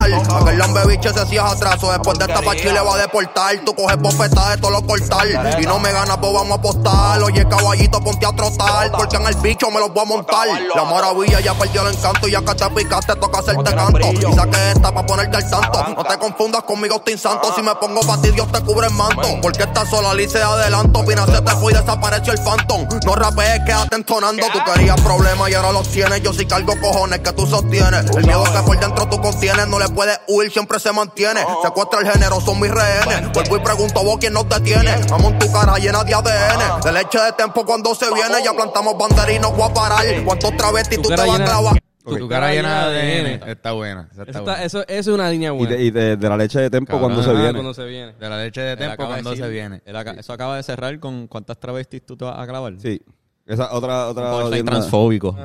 [0.00, 1.92] Aquel lambe bicho se hacía atraso.
[1.92, 3.54] Después de esta pa' Chile va a deportar.
[3.64, 5.26] Tú coges bofetada de todo lo cortar.
[5.60, 7.22] Y no me ganas, pues vamos a apostar.
[7.22, 8.90] Oye, caballito, ponte a trotar.
[8.92, 10.48] Porque en el bicho me los voy a montar.
[10.74, 12.28] La maravilla ya perdió el encanto.
[12.28, 13.98] Y que te picaste, toca hacerte canto.
[14.10, 15.84] Y saqué esta pa' ponerte al tanto.
[15.94, 17.52] No te confundas conmigo, Austin Santo.
[17.54, 19.28] Si me pongo pa' ti, Dios te cubre el manto.
[19.42, 21.04] Porque estás sola, Alice de adelanto.
[21.04, 22.88] Pina se te fue y desapareció el phantom.
[23.04, 24.46] No rapees, quédate entonando.
[24.50, 26.22] Tú querías problemas y ahora los tienes.
[26.22, 28.06] Yo sí cargo cojones que tú sostienes.
[28.16, 29.68] El miedo que por dentro tú contienes.
[29.68, 31.40] No le puedes huir, siempre se mantiene.
[31.62, 33.32] Secuestra el género, son mis rehenes.
[33.32, 34.94] Vuelvo y pregunto vos quién nos detiene.
[35.10, 36.80] Vamos en tu cara llena de ADN.
[36.82, 38.42] De leche de tempo cuando se viene.
[38.44, 40.04] Ya plantamos bandera y no voy a parar.
[40.24, 41.76] ¿Cuántos travestis Tu tú te vas a clavar?
[42.02, 43.48] Tu cara llena de ADN.
[43.50, 44.08] Está buena.
[44.10, 44.52] esa está Eso, buena.
[44.64, 45.76] está- eso, eso es una línea y, buena.
[45.76, 47.54] de, y de, de la leche de tempo Cabrón, cuando se Ajá, viene.
[47.54, 48.12] cuando se viene.
[48.18, 49.82] De la leche de tempo de cuando decir- se viene.
[50.18, 52.74] eso acaba de cerrar con cuántas travestis tú te vas a clavar.
[52.80, 53.00] Sí.
[53.46, 54.72] Esa otra otra leyenda.
[54.72, 55.36] transfóbico.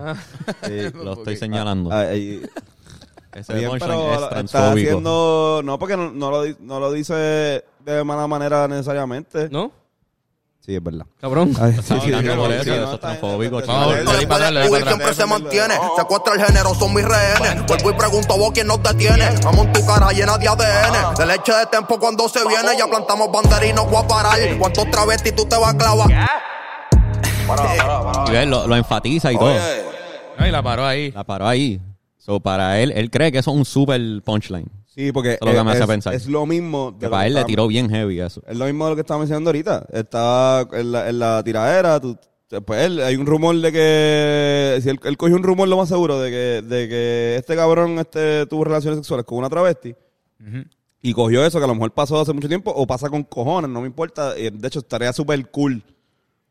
[0.65, 0.73] Sí.
[0.93, 1.91] Lo estoy señalando.
[1.91, 2.41] Ah, ahí-
[3.35, 4.69] Ese bien, pero es está transfóbico.
[4.89, 9.49] haciendo no porque no, no lo di- no lo dice de mala manera necesariamente.
[9.49, 9.71] ¿No?
[10.65, 11.05] Sí, es verdad.
[11.21, 11.53] Cabrón.
[11.61, 14.29] Ay, sí, sí, hablando sí, por sí, eso, es transfóbico, bien, Vamos, está dale bien.
[14.29, 15.73] para atrás, dale Huir para siempre se mantiene.
[15.95, 17.65] Secuestra el género, son mis rehenes.
[17.67, 19.29] Vuelvo y pregunto vos quién nos detiene.
[19.43, 21.15] Vamos en tu cara llena de ADN.
[21.17, 22.69] De leche de tempo cuando se viene.
[22.79, 24.39] Ya plantamos bandera y no voy a parar.
[24.57, 26.09] ¿Cuántos travestis tú te vas a clavar?
[28.27, 29.53] Y ves, lo, lo enfatiza y todo.
[30.39, 31.11] No, y la paró ahí.
[31.11, 31.79] La paró ahí.
[32.25, 34.67] So, para él, él cree que eso es un super punchline.
[34.87, 36.13] Sí, porque Eso es lo que me hace es, pensar.
[36.15, 36.91] es lo mismo.
[36.93, 38.41] de Que lo para él le tiró bien heavy eso.
[38.47, 39.85] Es lo mismo de lo que estaba mencionando ahorita.
[39.91, 42.17] Estaba en la, en la tiradera, tú
[42.65, 44.79] Pues él, hay un rumor de que.
[44.81, 47.99] Si él, él cogió un rumor, lo más seguro, de que, de que este cabrón
[47.99, 49.93] este, tuvo relaciones sexuales con una travesti.
[51.03, 53.69] Y cogió eso, que a lo mejor pasó hace mucho tiempo, o pasa con cojones,
[53.69, 54.33] no me importa.
[54.33, 55.83] De hecho, estaría súper cool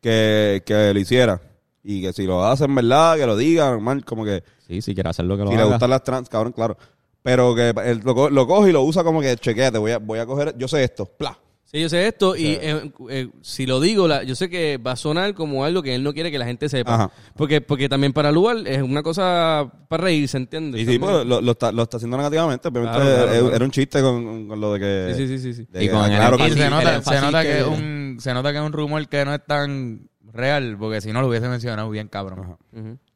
[0.01, 1.41] que, que lo hiciera.
[1.87, 3.17] Y que si lo hacen, ¿verdad?
[3.19, 4.43] Que lo digan, normal, como que.
[4.67, 5.71] Sí, si quiere hacer lo que lo Si le haga.
[5.73, 6.77] gustan las trans, cabrón, claro.
[7.23, 9.99] Pero que él lo, co- lo coge y lo usa como que, chequeate, voy a,
[9.99, 11.39] voy a coger, yo sé esto, pla.
[11.65, 14.93] Sí, yo sé esto y eh, eh, si lo digo, la- yo sé que va
[14.93, 16.95] a sonar como algo que él no quiere que la gente sepa.
[16.95, 17.11] Ajá.
[17.37, 20.81] Porque porque también para Lugar es una cosa para reírse, ¿entiendes?
[20.83, 22.69] Y sí, pues, lo, lo está, lo está haciendo negativamente.
[22.69, 23.55] Obviamente, Claro, claro, era, claro.
[23.57, 25.15] era un chiste con, con lo de que.
[25.17, 25.67] Sí, sí, sí, sí.
[25.71, 28.17] de Y que, con el- Y que se nota, se nota que, que- es un,
[28.21, 31.29] se nota que es un rumor que no es tan real, porque si no lo
[31.29, 32.57] hubiese mencionado bien cabrón.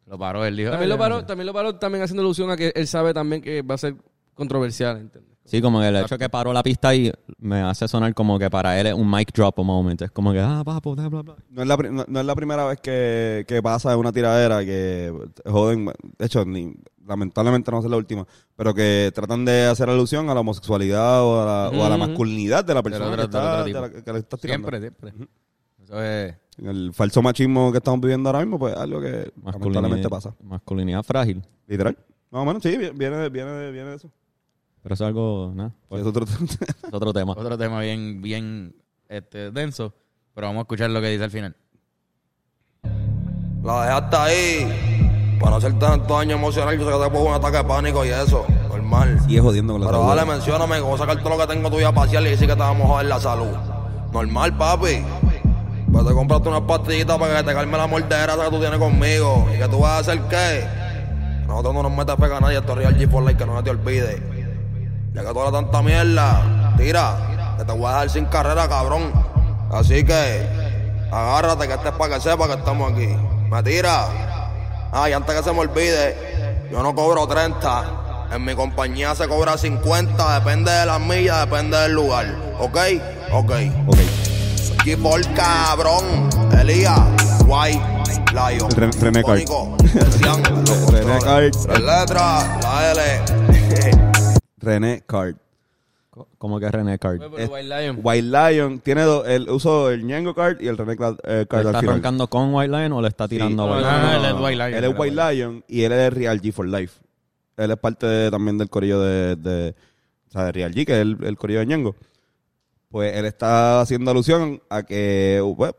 [0.07, 0.71] Lo paró, él dijo.
[0.71, 1.27] También "Ay, lo yo paró, sé".
[1.27, 3.95] también lo paró también haciendo alusión a que él sabe también que va a ser
[4.35, 5.37] controversial, ¿entiendes?
[5.45, 8.51] Sí, como que el hecho que paró la pista y me hace sonar como que
[8.51, 10.01] para él es un mic drop moment.
[10.03, 11.37] Es como que, ah, papo, bla, bla, bla.
[11.49, 15.11] No es, la, no, no es la primera vez que, que pasa una tiradera que
[15.47, 15.87] joden.
[16.19, 16.75] De hecho, ni,
[17.07, 18.27] lamentablemente no ser la última.
[18.57, 21.97] Pero que tratan de hacer alusión a la homosexualidad o a la, o a la
[21.97, 23.81] masculinidad de la persona otro- que, del está, otro de tipo.
[23.81, 24.69] la- que le estás tirando.
[24.69, 25.29] Siempre, siempre.
[25.88, 26.35] Eso es.
[26.62, 30.35] El falso machismo que estamos viviendo ahora mismo, pues es algo que lamentablemente pasa.
[30.42, 31.42] masculinidad frágil.
[31.66, 31.96] Literal.
[32.31, 34.11] Más o menos, sí, vi- viene, viene, viene de eso.
[34.83, 37.33] Pero eso es algo, nada, pues, Es otro- es otro tema.
[37.33, 38.74] Otro tema bien, bien
[39.09, 39.94] este, denso.
[40.35, 41.57] Pero vamos a escuchar lo que dice al final.
[43.62, 45.37] La dejaste ahí.
[45.40, 48.05] Para no hacerte tanto daño emocional, yo sé que te pongo un ataque de pánico
[48.05, 48.44] y eso.
[48.68, 49.20] Normal.
[49.27, 51.70] Sigue jodiendo con la Pero dale, mencióname, que voy a sacar todo lo que tengo
[51.70, 53.57] tuyo a pasear y decir que te vamos a joder la salud.
[54.12, 55.05] Normal, papi.
[55.92, 59.48] Pues te compraste unas pastillitas para que te calme la mordera que tú tienes conmigo.
[59.55, 60.66] ¿Y que tú vas a hacer qué?
[61.46, 63.57] Nosotros no nos metes pega a nadie, esto es Real G for Life, que no
[63.57, 64.22] se te olvide.
[65.14, 69.12] Ya que tú hablas tanta mierda, tira, que te voy a dejar sin carrera, cabrón.
[69.72, 70.46] Así que,
[71.11, 73.09] agárrate que este es para que sepa que estamos aquí.
[73.51, 74.09] Me tira.
[74.92, 78.29] Ah, y antes que se me olvide, yo no cobro 30.
[78.33, 82.27] En mi compañía se cobra 50, depende de las millas, depende del lugar.
[82.59, 82.77] ¿Ok?
[83.33, 83.53] Ok.
[83.87, 84.18] Ok.
[84.96, 86.05] G4 cabrón.
[86.59, 86.98] Elías,
[87.46, 87.81] White,
[88.33, 88.70] Lion.
[88.70, 89.42] Ren- René Card.
[89.48, 91.51] Los René Card.
[91.51, 93.03] Tres letras, la L.
[94.59, 95.35] René Card.
[96.38, 97.18] Como que René Card.
[97.37, 98.01] Pero White Lion.
[98.03, 99.27] White Lion tiene dos.
[99.29, 101.94] Él usó el Ñengo Card y el René Cla- eh, Card ¿Le al está final.
[101.96, 103.68] roncando con White Lion o le está tirando Sí.
[103.70, 104.03] a White No, Lion?
[104.03, 104.74] no, él es White Lion.
[104.74, 106.98] Él es White Lion y él es Real G for Life.
[107.59, 109.74] Él es parte de- también del corillo de, de,
[110.29, 111.94] o sea, de Real G, que es el, el corillo de Ñengo.
[112.90, 115.72] Pues él está haciendo alusión a que uh, pues,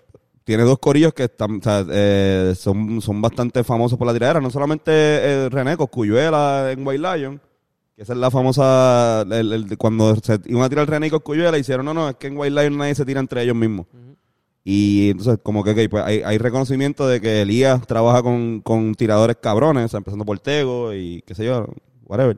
[0.44, 4.40] tiene dos corillos que están, o sea, eh, son, son bastante famosos por la tiradera.
[4.42, 7.42] No solamente eh, René Coscuyuela en White Lion,
[7.96, 11.58] que esa es la famosa, el- el- cuando se iban a tirar René y Coscuyuela,
[11.58, 13.88] hicieron, no, no, es que en White Lion nadie se tira entre ellos mismos.
[14.64, 18.94] Y entonces, como que, ok, pues hay, hay reconocimiento de que Elías trabaja con, con
[18.94, 21.66] tiradores cabrones, o sea, empezando por Tego y qué sé yo,
[22.06, 22.38] whatever.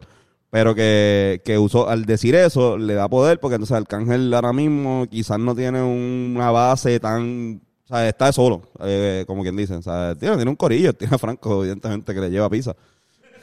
[0.52, 5.08] Pero que, que usó, al decir eso, le da poder, porque entonces Arcángel ahora mismo
[5.10, 7.62] quizás no tiene una base tan.
[7.86, 9.76] O sea, está solo, eh, como quien dice.
[9.76, 12.76] O sea, tiene, tiene un corillo, tiene a Franco, evidentemente, que le lleva pizza.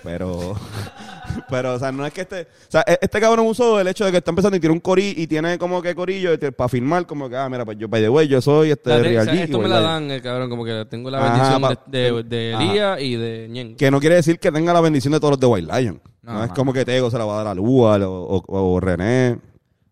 [0.02, 0.54] Pero.
[1.50, 2.42] Pero, o sea, no es que este.
[2.42, 4.80] O sea, e- este cabrón usó el hecho de que está empezando y tiene un
[4.80, 8.00] corillo y tiene como que corillo para firmar, como que, ah, mira, pues yo, by
[8.02, 10.22] the way, yo soy este La- Real o sea, G, esto me la dan, el
[10.22, 12.52] cabrón, como que tengo la Ajá, bendición pa- de, de, de.
[12.54, 13.76] Elías y de Ñengo.
[13.76, 16.00] Que no quiere decir que tenga la bendición de todos los de White Lion.
[16.22, 18.42] No, No, es como que Tego se la va a dar a Lual o, o,
[18.46, 19.38] o René.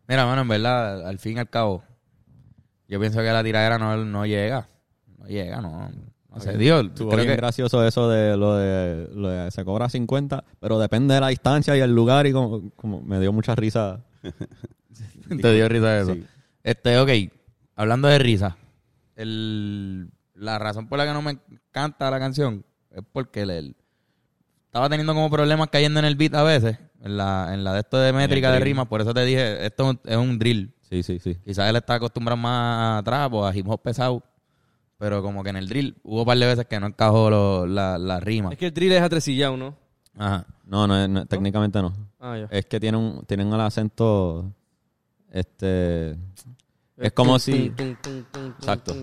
[0.09, 1.83] Mira, mano, en verdad, al fin y al cabo,
[2.89, 4.69] yo pienso que la tiradera no, no llega.
[5.19, 5.91] No llega, no.
[6.37, 6.81] No se dio.
[6.81, 10.79] Estuvo Creo bien que, gracioso eso de lo, de lo de se cobra 50, pero
[10.79, 14.05] depende de la distancia y el lugar y como, como me dio mucha risa.
[15.43, 16.15] te dio risa eso.
[16.15, 16.25] Sí.
[16.63, 17.11] Este, ok,
[17.75, 18.57] hablando de risa,
[19.15, 23.77] el, la razón por la que no me encanta la canción es porque el, el-
[24.67, 27.81] estaba teniendo como problemas cayendo en el beat a veces, en la, en la de
[27.81, 30.75] esto de métrica de rimas, por eso te dije, esto es un- es un drill.
[30.83, 31.37] Sí, sí, sí.
[31.45, 34.23] Quizás él está acostumbrado más a trap o a hip hop pesado,
[34.99, 37.67] pero como que en el drill hubo un par de veces que no encajó lo-
[37.67, 38.51] la, la rima.
[38.53, 39.75] Es que el drill es atresillado, ¿no?
[40.19, 40.47] Ajá.
[40.65, 41.93] No, no, no, técnicamente no.
[42.19, 42.49] Ah, ya.
[42.51, 44.51] Es que tienen, un- tienen el acento,
[45.31, 46.17] este,
[46.97, 47.73] es como si,
[48.59, 48.95] Exacto.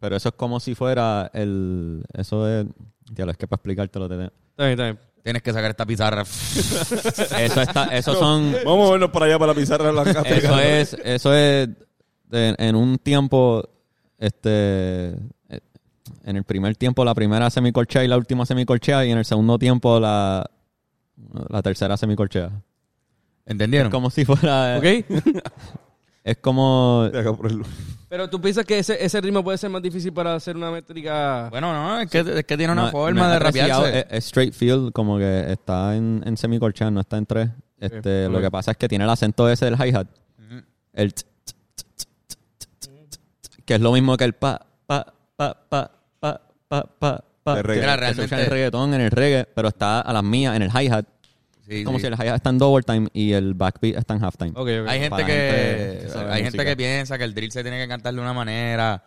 [0.00, 2.66] pero eso es como si fuera el, eso es,
[3.10, 4.98] diablo, es que para explicártelo te Está bien, está bien.
[5.22, 6.22] Tienes que sacar esta pizarra.
[6.22, 10.22] Eso está, esos son, Vamos a vernos para allá para la pizarra blanca.
[10.22, 11.68] eso es, eso es
[12.30, 13.62] de- en un tiempo,
[14.18, 15.08] este,
[15.48, 15.60] eh,
[16.24, 19.58] en el primer tiempo la primera semicorchea y la última semicorchea y en el segundo
[19.58, 20.48] tiempo la,
[21.48, 22.50] la tercera semicorchea.
[23.46, 23.90] ¿Entendieron?
[23.90, 24.84] Como si fuera, ¿Ok?
[26.24, 27.08] es como...
[28.10, 31.48] Pero tú piensas que ese, ese ritmo puede ser más difícil para hacer una métrica.
[31.50, 33.98] Bueno, no, es que, es que tiene una no- forma no de es rapearse.
[34.00, 37.50] Es, es straight field, como que está en, en semicolchado, no está en tres.
[37.78, 38.28] Este.
[38.28, 40.08] Lo que pasa es que tiene el acento ese del hi-hat.
[40.94, 41.12] El
[43.68, 47.54] que es lo mismo que el pa, pa, pa, pa, pa, pa, pa, pa.
[47.54, 47.80] De reggae.
[47.86, 50.56] que- que se usa en el reggaetón, en el reggae, pero está a las mías,
[50.56, 51.04] en el hi-hat.
[51.68, 52.02] Sí, como sí.
[52.06, 54.50] si el hi-hat está en double time y el backbeat está en halftime.
[54.52, 54.88] Ok, ok.
[54.88, 56.50] Hay gente Para que gente que sabe hay música.
[56.50, 59.04] gente que piensa que el drill se tiene que cantar de una manera.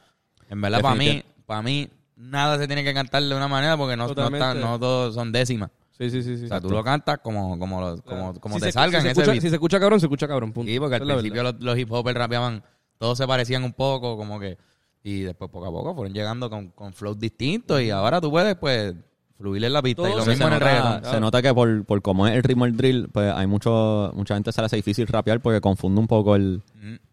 [0.47, 3.97] En verdad, para mí, para mí, nada se tiene que cantar de una manera porque
[3.97, 4.59] no, no, Totalmente.
[4.59, 5.71] no todos son décimas.
[5.97, 6.37] Sí, sí, sí.
[6.37, 6.45] sí.
[6.45, 9.07] O sea, tú lo cantas como, como, lo- como, como Si te se- salga si
[9.07, 9.41] en se ese escucha, beat.
[9.41, 10.51] Si se escucha cabrón, se escucha cabrón.
[10.53, 10.71] Punto.
[10.71, 12.63] Sí, porque al Esa es la principio los, los hip hoppers rapeaban,
[13.01, 14.59] todos se parecían un poco, como que,
[15.03, 18.55] y después poco a poco fueron llegando con, con flows distintos y ahora tú puedes,
[18.57, 18.93] pues,
[19.39, 20.07] fluir en la pista.
[20.07, 21.11] y lo se mismo en el nota, reggaetón.
[21.11, 24.35] se nota que por, por cómo es el ritmo del drill, pues hay mucho, mucha
[24.35, 26.61] gente se le hace difícil rapear porque confunde un poco el,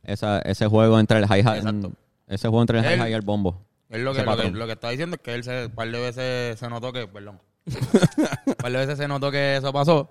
[0.03, 1.93] esa, ese juego entre el hi-hat Exacto.
[2.27, 3.65] ese juego entre el hi-hat y el bombo.
[3.89, 4.59] Él lo que, lo, que, patrón.
[4.59, 7.09] lo que está diciendo es que él se, un par de veces se notó que,
[7.09, 10.11] perdón, un par de veces se notó que eso pasó,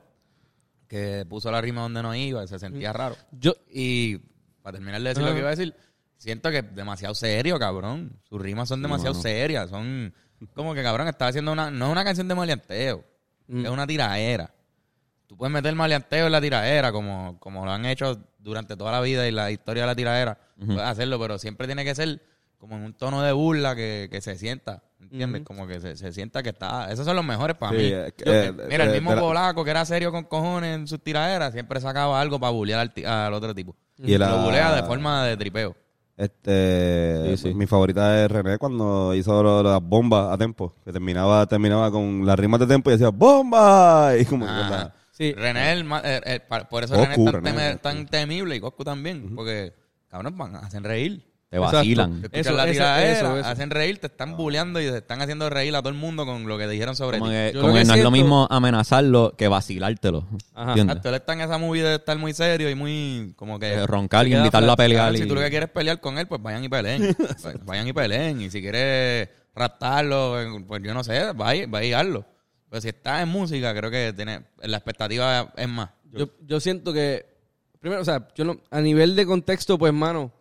[0.88, 3.16] que puso la rima donde no iba, se sentía raro.
[3.32, 4.22] Yo, Y
[4.68, 5.74] para terminar de decir lo que iba a decir,
[6.18, 8.20] siento que es demasiado serio, cabrón.
[8.28, 10.14] Sus rimas son demasiado serias, son
[10.54, 13.06] como que, cabrón, está haciendo una, no es una canción de maleanteo,
[13.48, 13.66] Mm.
[13.66, 14.54] es una tiraera.
[15.26, 19.00] Tú puedes meter maleanteo en la tiraera, como, como lo han hecho durante toda la
[19.00, 20.38] vida y la historia de la tiraera.
[20.58, 22.22] Puedes hacerlo, pero siempre tiene que ser
[22.58, 25.44] como en un tono de burla que, que se sienta, ¿entiendes?
[25.44, 26.92] Como que se, se sienta que está...
[26.92, 27.90] Esos son los mejores para Sí, mí.
[27.92, 28.04] Yo-
[28.34, 31.54] eh, Mira, el eh, mismo la- polaco que era serio con cojones en sus tiraderas,
[31.54, 33.78] siempre sacaba algo para bullear al, al otro tipo.
[34.00, 35.76] Y la- Lo bulea de forma de tripeo.
[36.16, 37.54] Este, Sí, sí.
[37.54, 42.26] mi favorita es René cuando hizo lo- las bombas a tempo, que terminaba terminaba con
[42.26, 45.34] las rimas de tempo y decía bomba y como la- sí.
[45.34, 48.06] René, el ma- eh, eh, pa- por eso Goku, René es tan, René, teme- tan
[48.08, 49.74] temible y Goku también, porque
[50.10, 51.24] cabrón, van, hacen reír.
[51.50, 52.24] Te vacilan.
[52.24, 53.48] Te Eso, la eso, tiradera, eso, eso.
[53.48, 56.46] hacen reír, te están bulleando y te están haciendo reír a todo el mundo con
[56.46, 57.38] lo que dijeron sobre Como ti.
[57.38, 60.28] que, como que que no es lo mismo amenazarlo que vacilártelo.
[60.54, 60.70] Ajá.
[60.72, 60.96] ¿Entiendes?
[60.98, 63.88] Exacto, él está en esa movie de estar muy serio y muy como que Eh,
[63.88, 65.16] roncar y invitarlo a pelear.
[65.16, 67.16] Y- Si tú lo que quieres pelear con él, pues vayan y peleen.
[67.42, 68.42] Pues vayan y peleen.
[68.42, 70.36] Y si quieres raptarlo,
[70.68, 72.26] pues yo no sé, vaya, vaya y hazlo.
[72.70, 75.92] Pero si estás en música, creo que tiene la expectativa es más.
[76.12, 77.26] Yo, yo siento que,
[77.80, 80.32] primero, o sea, yo no, a nivel de contexto, pues, mano,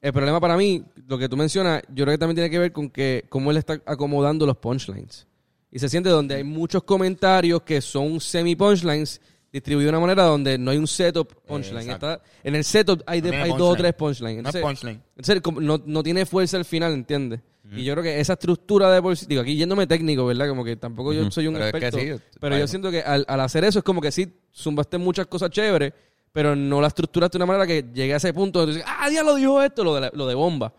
[0.00, 2.72] el problema para mí, lo que tú mencionas, yo creo que también tiene que ver
[2.72, 5.26] con que cómo él está acomodando los punchlines.
[5.70, 9.20] Y se siente donde hay muchos comentarios que son semi-punchlines
[9.52, 11.90] distribuidos de una manera donde no hay un setup punchline.
[11.90, 14.34] Está- en el setup hay, de- No tiene hay dos o tres punchlines.
[14.42, 15.02] No Entonces, punchline.
[15.16, 17.40] entonces, como no, no tiene fuerza al final, ¿entiendes?
[17.70, 20.48] Y yo creo que esa estructura de digo, aquí yéndome técnico, ¿verdad?
[20.48, 22.16] Como que tampoco yo soy un Pero es que experto.
[22.16, 25.26] sí, pero yo siento que al, al hacer eso es como que sí, zumbaste muchas
[25.26, 25.92] cosas chéveres,
[26.32, 28.92] pero no la estructuraste de una manera que llegue a ese punto donde tú dices,
[28.98, 30.72] ah, lo dijo esto, lo de, la- lo de bomba.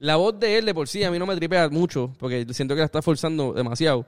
[0.00, 2.74] La voz de él de por sí a mí no me tripea mucho, porque siento
[2.74, 4.04] que la está forzando demasiado.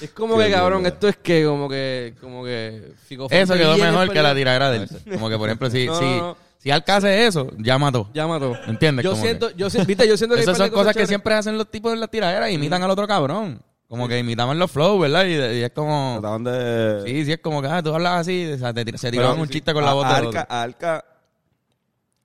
[0.00, 2.92] Es como que, cabrón, esto es que, como que, como que...
[3.30, 4.88] Eso quedó mejor que la tiradera de él.
[5.12, 6.36] Como que, por ejemplo, si, No, si, no, no.
[6.58, 8.08] si Alca hace eso, ya mató.
[8.12, 8.56] Ya mató.
[8.66, 9.04] ¿Entiendes?
[9.04, 11.34] Yo Como siento, que- yo siento, viste, yo siento que Esas son cosas que siempre
[11.34, 13.62] hacen los tipos de la tiradera, imitan al otro cabrón.
[13.92, 15.26] Como que imitaban los flows, ¿verdad?
[15.26, 16.12] Y, y es como...
[16.18, 18.90] trataban de Sí, sí, es como que ah, tú hablas así, o sea, te se
[18.98, 20.54] Pero tiraban un sí, chiste con la a- voz a del Alca, otro.
[20.54, 21.04] a Alca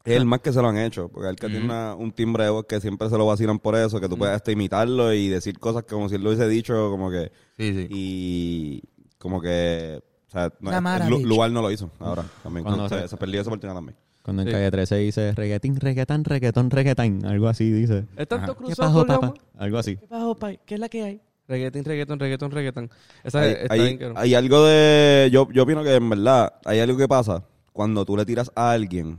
[0.06, 2.52] es el más que se lo han hecho, porque Alca tiene una- un timbre de
[2.52, 5.60] voz que siempre se lo vacilan por eso, que tú puedes hasta imitarlo y decir
[5.60, 7.88] cosas como si él lo hubiese dicho, como que Sí, sí.
[7.90, 8.84] y
[9.18, 10.72] como que o sea, no.
[11.20, 13.98] Lugar no lo hizo ahora también Cuando se, se- perdió esa oportunidad también.
[14.24, 14.54] Cuando en Sí.
[14.54, 17.26] calle 13 dice reggaetín, reggaetán, reggaetón, reggaetán.
[17.26, 18.06] Algo así dice.
[18.18, 18.56] Es tanto.
[18.58, 19.34] ¿Qué cruzado con la papá?
[19.58, 19.96] Algo así.
[19.98, 20.60] ¿Qué pajo, pai?
[20.66, 21.22] ¿Qué es la que hay?
[21.48, 22.90] Reggaetón, reggaetón, reggaetón, reggaetón.
[23.24, 24.18] Esa Hay, está hay- bien, cabrón.
[24.18, 28.18] hay algo de yo yo opino que en verdad hay algo que pasa cuando tú
[28.18, 29.18] le tiras a alguien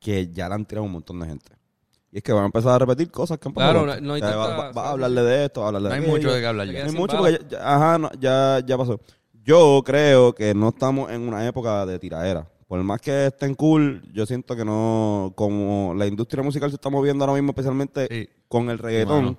[0.00, 1.52] que ya le han tirado un montón de gente.
[2.10, 3.84] Y es que van a empezar a repetir cosas que han pasado.
[3.84, 5.66] Claro, no- no hay O sea, va, tanta- va- va a hablarle de esto, va
[5.66, 6.16] a hablarle No de hay aquello.
[6.18, 6.84] mucho de qué hablar ya.
[6.84, 9.00] No hay mucho porque ya, ya- ajá, no, ya, ya pasó.
[9.44, 12.48] Yo creo que no estamos en una época de tiradera.
[12.66, 16.88] Por más que estén cool, yo siento que no, como la industria musical se está
[16.90, 18.28] moviendo ahora mismo, especialmente Sí.
[18.48, 19.36] con el reggaetón.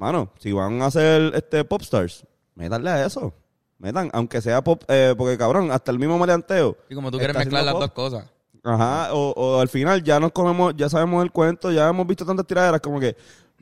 [0.00, 2.24] Mano, si van a hacer este popstars,
[2.54, 3.34] métanle a eso.
[3.76, 6.74] Metan, aunque sea pop, eh, porque cabrón, hasta el mismo maleanteo.
[6.88, 8.30] Y como tú quieres mezclar las haciendo dos cosas.
[8.64, 12.24] Ajá, o, o al final ya nos comemos, ya sabemos el cuento, ya hemos visto
[12.24, 13.14] tantas tiraderas como que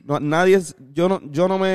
[0.05, 1.67] no- nadie, es- yo no, yo no me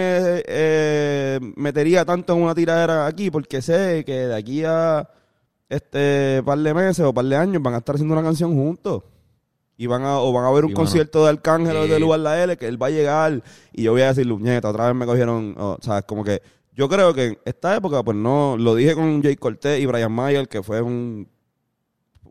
[0.46, 5.06] eh, metería tanto en una tiradera aquí porque sé que de aquí a
[5.68, 9.02] este par de meses o par de años van a estar haciendo una canción juntos.
[9.76, 10.84] Y van a, o van a ver un Sí, mano.
[10.84, 11.90] concierto de Arcángel o Sí.
[11.90, 14.68] de Lugar La L, que él va a llegar y yo voy a decir, Luñeta,
[14.70, 16.40] otra vez me cogieron, o, o sea, como que
[16.76, 20.10] Yo creo que en esta época, pues no, lo dije con Jay Cortez y Brian
[20.10, 21.28] Mayer, que fue un,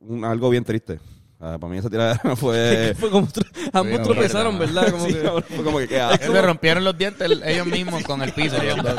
[0.01, 0.99] un- algo bien triste.
[1.39, 2.93] Ah, para mí esa tiradera fue...
[2.99, 4.91] Fue como tro- ambos Sí, tropezaron, ¿verdad?
[4.91, 6.33] Como Sí, que- fue como que qué Es que asco.
[6.33, 8.55] se rompieron los dientes el- ellos mismos con el piso.
[8.57, 8.95] dos.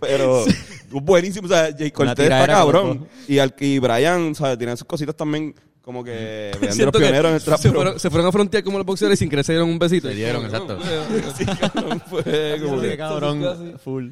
[0.00, 0.44] Pero
[0.90, 3.06] buenísimo, o sea, Jay Cortez está cabrón.
[3.28, 4.58] Y, al, y Brian, ¿sabes?
[4.58, 7.58] Tiene sus cositas también como que vean de los pioneros en el trap.
[7.58, 9.78] se, pero- fueron, se fueron a frontear como los boxeadores sin querer se dieron un
[9.78, 10.08] besito.
[10.08, 10.78] Se dieron, exacto.
[11.36, 12.22] Sí, cabrón, fue
[12.64, 14.10] como que- Qué cabrón, full.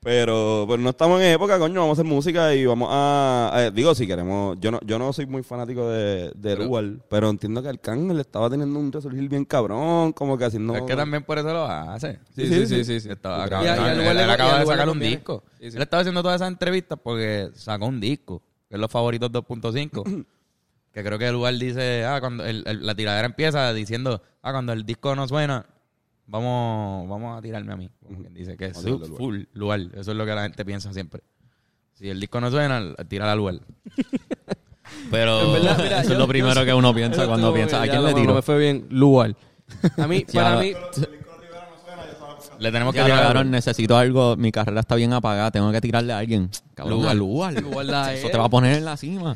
[0.00, 3.50] Pero, pero no estamos en época, coño, vamos a hacer música y vamos a...
[3.56, 4.54] eh, digo, si queremos...
[4.60, 8.50] Yo no, yo no soy muy fanático de, de Dual, pero entiendo que Arcángel estaba
[8.50, 10.76] teniendo un resurgir bien cabrón, como que haciendo...
[10.76, 12.18] Es que también por eso lo hace.
[12.36, 13.08] Sí, sí, sí, sí, sí.
[13.08, 15.16] Estaba, Y a- él- lugar él le- acaba de lugar sacar le un conviene.
[15.16, 15.42] disco.
[15.58, 15.76] Sí, sí.
[15.78, 20.26] Él estaba haciendo todas esas entrevistas porque sacó un disco, que es Los Favoritos 2.5.
[20.94, 24.52] que creo que el lugar dice, ah, cuando el- el- la tiradera empieza diciendo, ah,
[24.52, 25.66] cuando el disco no suena,
[26.26, 27.90] vamos, vamos a tirarme a mí.
[28.02, 29.80] Como quien dice que es al full lugar.
[29.94, 31.22] Eso es lo que la gente piensa siempre.
[31.94, 33.56] Si el disco no suena, tira al lugar.
[35.10, 37.52] Pero En verdad, mira, Eso yo- es lo primero yo- que uno piensa yo cuando
[37.52, 38.34] piensa, ¿a quién le no tiro?
[38.34, 39.34] me fue bien, Lugar.
[39.98, 40.72] A mí, para mí,
[42.58, 44.36] le tenemos que Ya, tirar cabrón, necesito algo.
[44.36, 45.50] Mi carrera está bien apagada.
[45.50, 46.50] Tengo que tirarle a alguien.
[46.74, 47.16] Cabrón, Lugar.
[47.16, 47.62] lugar.
[47.62, 48.32] Lugar la Eso es.
[48.32, 49.34] te va a poner en la cima.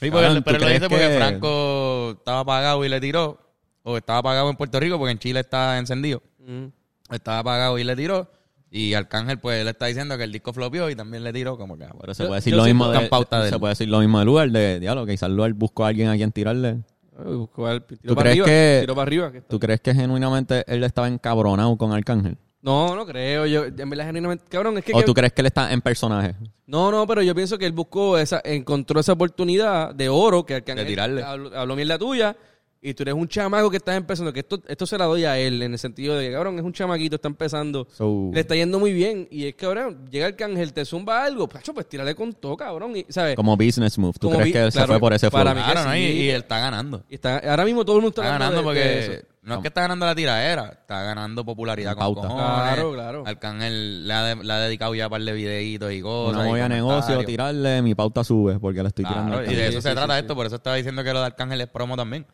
[0.00, 3.00] Sí, porque- Cabrón, ¿tú pero él lo dice porque que- Franco estaba apagado y le
[3.00, 3.38] tiró.
[3.82, 6.22] O estaba apagado en Puerto Rico porque en Chile está encendido.
[6.46, 6.66] Mm.
[7.14, 8.30] Estaba apagado y le tiró.
[8.70, 11.78] Y Arcángel, pues, le está diciendo que el disco flopió y también le tiró como
[11.78, 11.86] que...
[12.00, 13.54] Pero se Yo- puede decir yo lo siento mismo que de, en pauta de se
[13.54, 13.60] él.
[13.60, 16.16] puede decir lo mismo de lugar de diálogo que quizás lugar buscó a alguien a
[16.16, 16.78] quien tirarle.
[17.24, 19.32] Buscó al- ¿Tú para crees arriba, que- tiro para arriba.
[19.32, 22.36] que ¿Tú crees que genuinamente él estaba encabronado con Arcángel?
[22.66, 23.46] No, no creo.
[23.46, 24.92] Yo, en verdad, genuinamente, cabrón, es que...
[24.92, 26.34] ¿O que- tú crees que él está en personaje?
[26.66, 30.62] No, no, pero yo pienso que él buscó esa, encontró esa oportunidad de oro que,
[30.64, 31.22] que De tirarle.
[31.22, 32.36] habló, habló mierda tuya
[32.82, 35.38] y tú eres un chamaco que estás empezando, que esto, esto se la doy a
[35.38, 38.54] él en el sentido de que, cabrón, es un chamaquito, está empezando, So, le está
[38.56, 41.88] yendo muy bien y es que, cabrón, llega el cángel, te zumba algo, pacho, pues
[41.88, 43.34] tírale con todo, cabrón, y, ¿sabes?
[43.36, 44.14] como business move.
[44.20, 45.40] ¿Tú Como crees vi- que él se claro, fue por ese flow?
[45.44, 45.96] para mí Claro, ¿no?
[45.96, 47.02] Y, él está ganando.
[47.08, 49.35] Y está, ahora mismo todo el mundo está, ganando de- de porque...
[49.46, 52.28] No es que está ganando la tiradera, está ganando popularidad con Pauta.
[52.28, 52.44] cojones.
[52.74, 53.22] Claro, claro.
[53.26, 56.44] Arcángel le ha, de- le ha dedicado ya un par de videitos y cosas.
[56.44, 57.26] Y voy a negocio, comentarios.
[57.26, 59.32] tirarle, mi pauta sube porque le estoy tirando.
[59.32, 61.02] Claro, a y de eso Sí, se sí, trata sí, esto, por eso estaba diciendo
[61.04, 62.26] que lo de Arcángel es promo también.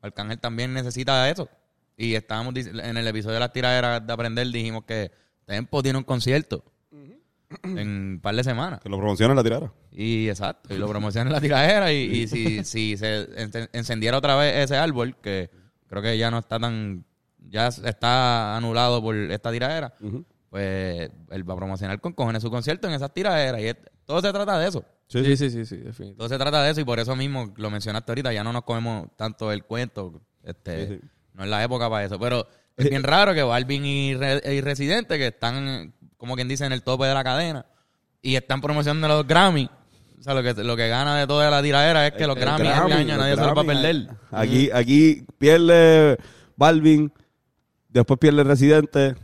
[0.00, 1.48] Arcángel también necesita eso.
[1.96, 5.10] Y estábamos dic- en el episodio de las tiraderas de aprender, dijimos que
[5.44, 6.62] Tempo tiene un concierto
[7.64, 8.80] en un par de semanas.
[8.80, 9.72] Que lo promociona en la tirada.
[9.90, 11.92] Y exacto, y lo promociona en la tiradera.
[11.92, 15.50] Y, y si, si se en- encendiera otra vez ese árbol, que
[15.90, 17.04] creo que ya no está tan.
[17.48, 19.92] Ya está anulado por esta tiradera,
[20.50, 23.60] pues él va a promocionar con cojones su concierto en esas tiraderas.
[23.60, 24.84] Y es- todo se trata de eso.
[25.06, 26.16] Sí, sí, sí, sí, definitivamente.
[26.16, 28.62] Todo se trata de eso y por eso mismo lo mencionaste ahorita, ya no nos
[28.64, 30.20] comemos tanto el cuento.
[30.42, 31.08] Este, Sí, sí.
[31.34, 32.18] No es la época para eso.
[32.18, 36.64] Pero es bien raro que Balvin y, Re- y Residente, que están, como quien dice,
[36.66, 37.64] en el tope de la cadena,
[38.20, 39.70] y están promocionando los Grammy.
[40.20, 42.64] O sea, lo que, lo que gana de toda la tiradera es que los Grammy,
[42.68, 44.08] Grammy, año nadie se los va a perder.
[44.30, 46.18] Aquí, aquí pierde
[46.56, 47.10] Balvin,
[47.88, 49.14] después pierde Residente,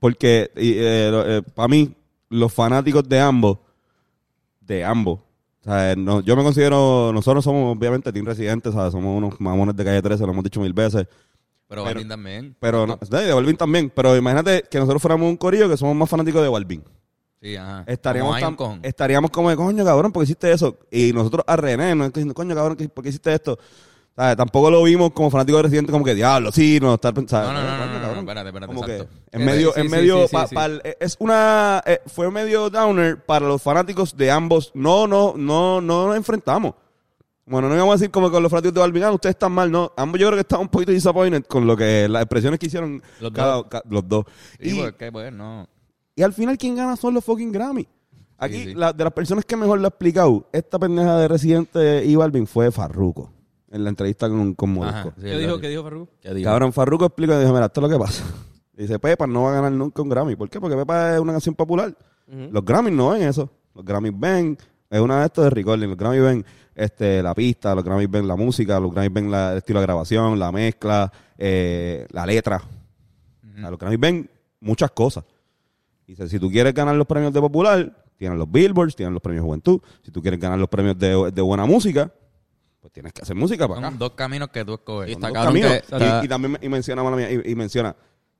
[0.00, 0.50] porque
[1.54, 1.94] para mí,
[2.28, 3.58] los fanáticos de ambos,
[4.60, 5.20] de ambos,
[5.60, 8.92] o sea, no- yo me considero, nosotros somos obviamente Team Residente, ¿sabes?
[8.92, 11.06] somos unos mamones de calle 13, lo hemos dicho mil veces,
[11.68, 12.56] Pero, Pero- Balvin también.
[12.60, 16.08] pero no, de Balvin también, pero imagínate que nosotros fuéramos un corillo que somos más
[16.10, 16.82] fanáticos de Balvin.
[17.40, 17.84] Sí, ajá.
[17.86, 18.80] Estaríamos, Como cojón.
[18.82, 20.78] estaríamos como de coño, cabrón, porque hiciste eso.
[20.90, 23.58] Y nosotros a René nos diciendo, coño, cabrón, ¿qué- ¿por qué hiciste esto?
[24.16, 24.36] ¿Sabes?
[24.38, 27.52] Tampoco lo vimos como fanático de Residente, como que diablo, sí, no estar pensando.
[27.52, 30.80] No, no, no, no, no, no, espérate, espérate, Como que en medio, en medio, pal-
[30.98, 34.70] es una, eh, fue medio downer para los fanáticos de ambos.
[34.74, 36.72] No, no, no, no nos enfrentamos.
[37.44, 39.92] Bueno, no íbamos a decir como con los fanáticos de Balvin, ustedes están mal, no.
[39.98, 43.02] Ambos yo creo que estaban un poquito disappointed con lo que, las expresiones que hicieron
[43.20, 43.66] Los dos.
[43.90, 44.24] los dos.
[44.58, 45.68] Y, porque, pues, no.
[46.16, 47.86] Y al final, ¿quién gana son los fucking Grammy?
[48.38, 48.74] Aquí, Sí, sí.
[48.74, 52.46] la- de las personas que mejor lo ha explicado, esta pendeja de Residente y Balvin
[52.46, 53.30] fue Farruko.
[53.70, 54.98] En la entrevista con, con Molusco.
[55.08, 55.58] Ajá, sí, ¿Qué dijo.
[55.58, 56.44] ¿Qué dijo dijo?
[56.44, 58.24] Cabrón, Farruko explica y dijo, mira, esto es lo que pasa.
[58.76, 60.36] Dice, Pepa no va a ganar nunca un Grammy.
[60.36, 60.60] ¿Por qué?
[60.60, 61.96] Porque Pepa es una canción popular.
[62.26, 63.48] Los Grammys no ven eso.
[63.74, 64.58] Los Grammys ven,
[64.90, 65.88] es una de estos de recording.
[65.88, 66.44] Los Grammys ven
[66.74, 69.86] este, la pista, los Grammys ven la música, los Grammys ven la, el estilo de
[69.86, 72.60] grabación, la mezcla, eh, la letra.
[73.54, 75.24] O sea, los Grammys ven muchas cosas.
[76.06, 79.42] Dice, si tú quieres ganar los premios de popular, tienes los Billboards, tienes los premios
[79.42, 79.80] de juventud.
[80.02, 82.12] Si tú quieres ganar los premios de, de buena música,
[82.80, 83.88] pues tienes que hacer música para acá.
[83.90, 85.08] Son dos caminos que tú escoges.
[85.08, 85.70] Y está dos caminos.
[85.72, 87.96] que está- y, y también y menciona, mala mía, y, y menciona,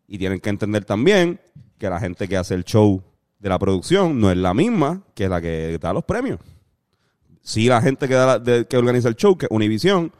[0.07, 1.41] y tienen que entender también
[1.79, 3.03] que la gente que hace el show
[3.41, 6.39] de la producción no es la misma que la que da los premios.
[7.43, 10.11] Si la gente que, da la- de- que organiza el show, que Univision,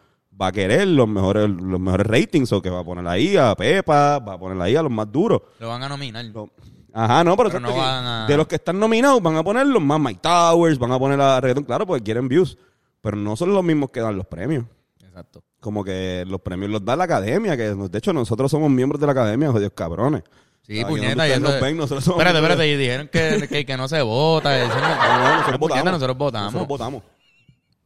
[0.41, 3.55] va a querer los mejores, los mejores ratings o que va a poner ahí a
[3.55, 5.41] Pepa, va a poner ahí a los más duros.
[5.61, 6.25] Lo van a nominar.
[6.27, 6.51] Lo-
[6.99, 9.37] Ajá, no, pero, Pero exacto no que van a- de los que están nominados van
[9.37, 12.57] a poner los más Mike Towers, van a poner a reggaetón, claro, porque quieren views.
[13.03, 14.65] Pero no son los mismos que dan los premios.
[15.05, 15.43] Exacto.
[15.61, 19.07] Como que los premios los da la academia, que de hecho nosotros somos miembros de
[19.07, 20.23] la academia, jodidos cabrones.
[20.63, 21.29] Sí, donde puñeta.
[21.29, 22.69] Y eso nos ven, nosotros somos espérate, espérate.
[22.69, 24.59] Y dijeron que, que, que no se vota.
[24.59, 25.93] Eso no- No, no, nosotros puñeta, votamos.
[25.93, 26.53] Nosotros votamos.
[26.55, 27.03] Nosotros votamos.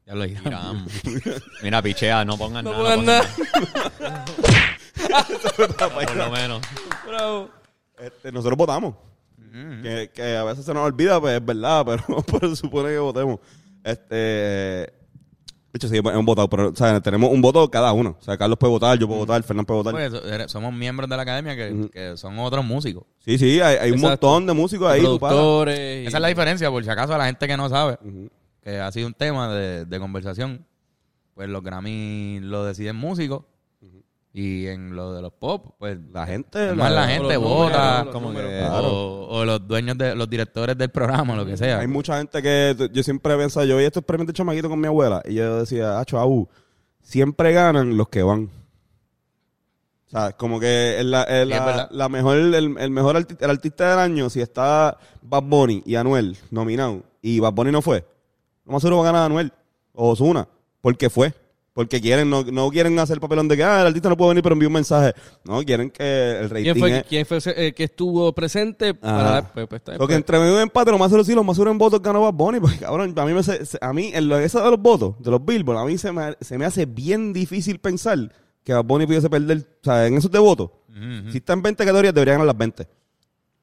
[0.07, 0.41] Ya lo dije.
[1.63, 2.95] Mira, pichea, no pongan No nada.
[2.97, 4.25] pongan pongan nada.
[5.11, 6.61] nada, Por lo menos.
[7.07, 7.51] Bravo.
[8.03, 8.95] Este, nosotros votamos.
[9.83, 12.99] que, que a veces se nos olvida, pues es verdad, pero, pero se supone que
[12.99, 13.39] votemos.
[13.85, 14.93] Este.
[15.73, 18.17] De hecho, sí, hemos votado, pero o sea, tenemos un voto cada uno.
[18.19, 20.11] O sea, Carlos puede votar, yo puedo votar, Fernando puede votar.
[20.11, 23.05] Pues, somos miembros de la academia que, que son otros músicos.
[23.21, 25.01] sí, sí, hay, hay un montón de músicos ahí.
[25.01, 26.03] Productores.
[26.03, 27.99] y- Esa es la diferencia, por si acaso a la gente que no sabe,
[28.65, 30.67] que ha sido un tema de, de conversación,
[31.35, 33.45] pues los Grammy lo deciden músicos
[34.33, 36.71] y en lo de los pop, pues La gente.
[36.71, 38.87] es más la la- gente vota números, como que- Claro.
[38.89, 41.81] o, o los dueños de los directores del programa, lo que sea.
[41.81, 44.81] Hay mucha gente que yo siempre he pensado, yo veía estos premios de chamaquito con
[44.81, 46.49] mi abuela y yo decía, ah, au,
[47.03, 48.51] siempre ganan los que van.
[50.07, 53.99] O sea, como que es Sí, la- mejor, el, el mejor arti- el artista del
[54.01, 58.05] año, si está Bad Bunny y Anuel nominado y Bad Bunny no fue,
[58.65, 59.53] lo más seguro va a ganar Anuel
[59.93, 60.49] o Ozuna,
[60.81, 61.33] porque fue.
[61.81, 64.33] Porque quieren, no, no quieren hacer el papelón de que ah, el artista no puede
[64.33, 65.15] venir pero envió un mensaje.
[65.45, 69.51] No, quieren que el rating ¿Quién fue, es- quién fue el que estuvo presente para
[69.55, 70.17] pues, pues, Porque pues.
[70.17, 72.61] entre medio empate, lo más seguro sí, lo más seguro en votos ganó Bad Bunny.
[72.61, 75.31] Porque, cabrón, a mí, me, se- a mí en lo, eso de los votos, de
[75.31, 78.19] los Billboard, a mí se me, se me hace bien difícil pensar
[78.63, 80.71] que Bad Bunny pudiese perder, o sea, en esos de votos.
[80.91, 81.31] Ujú.
[81.31, 82.87] Si está en 20 categorías, debería ganar las 20.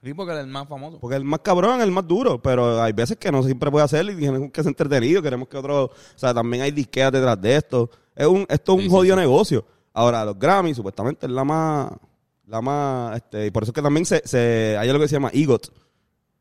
[0.04, 1.00] Sí, porque es el más famoso.
[1.00, 2.40] Porque el más cabrón, el más duro.
[2.42, 5.58] Pero hay veces que no siempre puede hacer y queremos que sea entretenido, queremos que
[5.58, 5.86] otro...
[5.86, 7.90] O sea, también hay disqueas detrás de esto.
[8.18, 9.22] Es un, esto es un Sí, jodido sí.
[9.22, 9.66] negocio.
[9.94, 11.92] Ahora, los Grammy, supuestamente, es la más...
[12.48, 13.18] La más...
[13.18, 15.68] Este, y por eso es que también se, se, hay algo que se llama EGOT.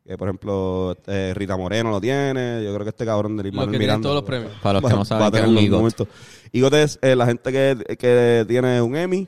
[0.05, 2.63] Que, por ejemplo, este, Rita Moreno lo tiene.
[2.63, 4.03] Yo creo que este cabrón de Los Manuel que tienen Miranda.
[4.03, 4.53] todos los premios.
[4.63, 5.77] Para los que no va a saben qué es un EGOT.
[5.79, 6.07] momento.
[6.53, 9.27] EGOT es eh, la gente que, que tiene un Emmy,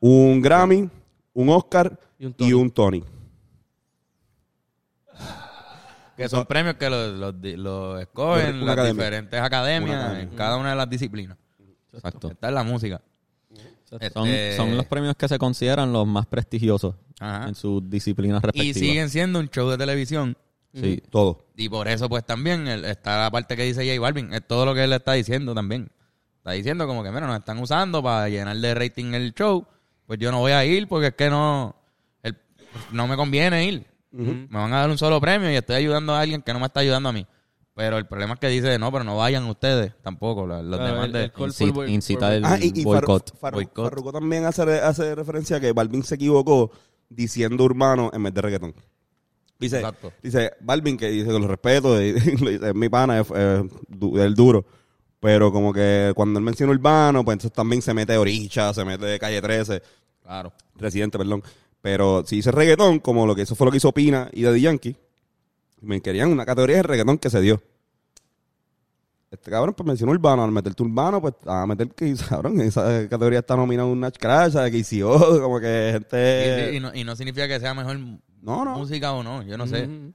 [0.00, 0.90] un Grammy,
[1.32, 3.02] un Oscar Y un y un Tony.
[6.16, 8.92] Que son premios que los, los, los escogen Una las academia.
[9.04, 11.36] diferentes academias en cada una de las disciplinas.
[11.94, 12.30] Exacto.
[12.30, 13.00] Esta es la música.
[13.88, 17.48] Son, Este, son los premios que se consideran los más prestigiosos Ajá.
[17.48, 18.76] en sus disciplinas Y respectivas.
[18.78, 20.36] siguen siendo un show de televisión.
[20.72, 21.00] Sí.
[21.10, 21.46] Todo.
[21.56, 24.32] Y por eso, pues también el- está la parte que dice J Balvin.
[24.34, 25.88] Es todo lo que él está diciendo también.
[26.38, 29.64] Está diciendo como que, mira, nos están usando para llenar de rating el show.
[30.06, 31.76] Pues yo no voy a ir porque es que no,
[32.24, 32.36] el-
[32.90, 33.86] no me conviene ir.
[34.10, 36.66] Me van a dar un solo premio y estoy ayudando a alguien que no me
[36.66, 37.24] está ayudando a mí.
[37.74, 40.46] Pero el problema es que dice, no, pero no vayan ustedes tampoco.
[40.46, 41.32] la- Los Claro, demás de...
[41.88, 42.84] incitar el Ah, y.
[42.84, 46.70] Farru- también hace, hace referencia a que Balvin se equivocó
[47.08, 48.74] diciendo urbano en vez de reggaetón.
[49.58, 50.12] Dice, Exacto.
[50.22, 53.62] dice Balvin, que dice que lo respeto, y, lo dice, es mi pana, es, es
[53.64, 54.64] es el duro.
[55.20, 59.18] Pero como que cuando él menciona urbano, pues entonces también se mete Oricha, se mete
[59.18, 59.82] Calle 13,
[60.22, 60.52] Claro.
[60.76, 61.42] Residente, perdón.
[61.80, 64.60] Pero si dice reggaetón, como lo que eso fue lo que hizo Pina y Daddy
[64.60, 64.96] Yankee,
[65.84, 67.62] me querían una categoría de reggaetón que se dio.
[69.30, 70.44] Este cabrón, pues mencionó urbano.
[70.44, 74.16] Al meter tu urbano, pues a meter que, cabrón, esa categoría está nominada un Natch
[74.18, 74.70] Crash, ¿sabes?
[74.72, 76.70] que KCO, como que gente.
[76.72, 77.98] Y, y no, y no significa que sea mejor
[78.42, 78.78] No, no.
[78.78, 79.42] música o no.
[79.42, 79.82] Yo no sé.
[79.82, 80.14] En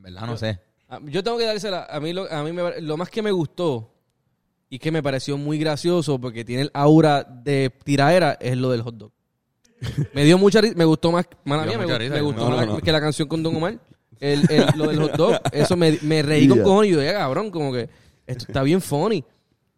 [0.00, 0.58] verdad no sé.
[0.88, 1.84] Ah, Yo tengo que dársela.
[1.90, 3.92] A mí, lo, a mí me- lo más que me gustó
[4.70, 8.80] y que me pareció muy gracioso porque tiene el aura de tiraera es lo del
[8.82, 9.12] hot dog.
[10.14, 10.74] me dio mucha risa.
[10.78, 11.26] Me gustó más.
[11.44, 12.80] Mala Dio mía, me, mucha gu- risa, me gustó no, más no, no.
[12.80, 13.78] que la canción con Don Omar.
[14.20, 15.40] El, el- lo del hot dog.
[15.52, 16.64] Eso me, me reí con Ya.
[16.64, 17.88] cojones y yo, "Ya, cabrón, como que
[18.26, 19.24] esto está bien funny.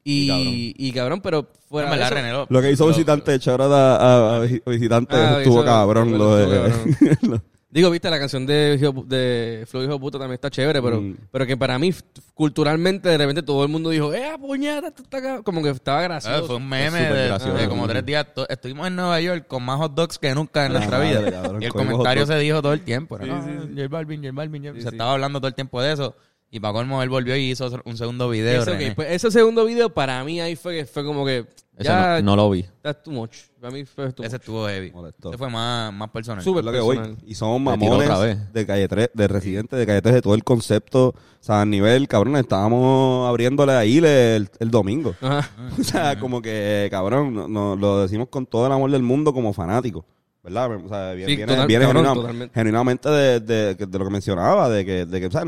[0.02, 3.34] Y, y cabrón, pero fuera En de eso- René, lo- Lo que hizo lo- visitante,
[3.34, 6.16] echar a, a, a visitante, Ah, estuvo eso- cabrón.
[6.18, 6.68] Lo de,
[7.10, 7.40] estuvo
[7.72, 11.16] Digo, viste, la canción de, de Flow Hijo de Puta también está chévere, pero, Mm.
[11.30, 11.94] pero que para mí,
[12.34, 14.88] culturalmente, de repente todo el mundo dijo, ¡eh, puñeta!
[14.88, 15.42] Esto está acá".
[15.44, 16.46] Como que estaba Ah, gracioso.
[16.46, 17.56] fue un meme de, gracioso.
[17.56, 18.26] de como tres días.
[18.48, 21.20] Estuvimos en Nueva York con más hot dogs que nunca en nuestra vida.
[21.60, 23.16] y el comentario se dijo todo el tiempo.
[23.20, 24.80] Era, "Ah, J Balvin, J Balvin, J-".
[24.82, 26.16] Se estaba hablando todo el tiempo de eso.
[26.52, 28.62] Y para colmo, él volvió y hizo un segundo video.
[28.62, 31.46] Eso, pues ese segundo video, para mí ahí fue, que fue como que,
[31.76, 32.64] Ese ya, no, no lo vi.
[32.82, 33.36] that's too much.
[33.60, 34.40] Para mí fue too Ese much.
[34.40, 34.90] estuvo heavy.
[34.90, 35.28] Molestó.
[35.28, 36.42] Ese fue más, más personal.
[36.42, 36.96] Súper lo que voy.
[36.96, 37.22] personal.
[37.24, 38.52] Y tiró mamones otra vez.
[38.52, 41.08] de calle 3, de residente de calle 3, de todo el concepto.
[41.10, 45.14] O sea, a nivel, cabrón, estábamos abriéndole ahí el, el domingo.
[45.20, 45.48] Ajá.
[45.78, 49.32] O sea, como que, cabrón, no, no- lo decimos con todo el amor del mundo
[49.32, 50.04] como fanáticos.
[50.42, 50.74] ¿Verdad?
[50.84, 52.54] O sea, viene, Sí, viene- total- viene cabrón, genuina- totalmente.
[52.54, 55.44] genuinamente de, de- de lo que mencionaba, de que, de que, o sea,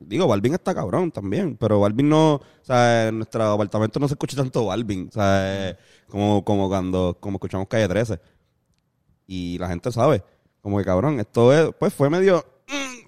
[0.00, 4.14] digo, Balvin está cabrón también, pero Balvin no, o sea, en nuestro apartamento no se
[4.14, 5.76] escucha tanto Balvin, o sea, eh,
[6.08, 8.20] como, como cuando, como escuchamos Calle 13.
[9.26, 10.22] Y la gente sabe.
[10.60, 12.44] Como que cabrón, esto es, pues fue medio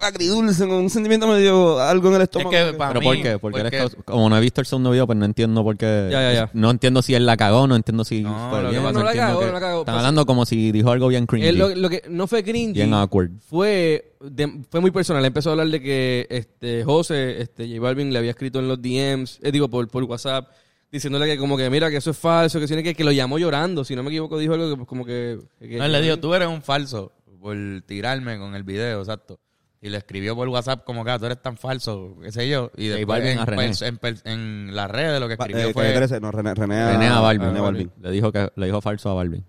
[0.00, 2.50] agridulce, con un sentimiento medio algo en el estómago.
[2.50, 3.38] que ¿Pero mí, por qué?
[3.38, 6.08] Porque, como no he visto el segundo video, pues no entiendo por qué.
[6.10, 6.50] Ya, ya, ya.
[6.52, 8.82] No entiendo si él la cagó, no entiendo si No, fue lo que bien.
[8.82, 9.80] pasa No, no la cagó, no la cagó.
[9.80, 11.46] Están hablando como si dijo algo bien cringy.
[11.48, 13.30] Él lo, lo que no fue cringy, Bien awkward.
[13.48, 15.24] fue, de- fue muy personal.
[15.24, 18.80] Empezó a hablar de que este José, este J Balvin le había escrito en los
[18.80, 20.48] DMs, eh, digo, por, por WhatsApp,
[20.90, 23.38] diciéndole que como que mira que eso es falso, que tiene que, que lo llamó
[23.38, 23.84] llorando.
[23.84, 25.38] Si no me equivoco, dijo algo que como que...
[25.60, 29.38] que- No, él le dijo, tú eres un falso por tirarme con el video, exacto.
[29.80, 32.72] Y le escribió por WhatsApp como que ah, tú eres tan falso, qué sé yo.
[32.76, 33.68] Y después Balvin en, a René.
[33.70, 35.84] pers- en, en las redes lo que escribió eh, fue...
[35.84, 37.46] Calle 13, no, René, René, a- René a Balvin.
[37.48, 37.92] René a Balvin.
[38.00, 39.44] Le dijo que le dijo falso a Balvin.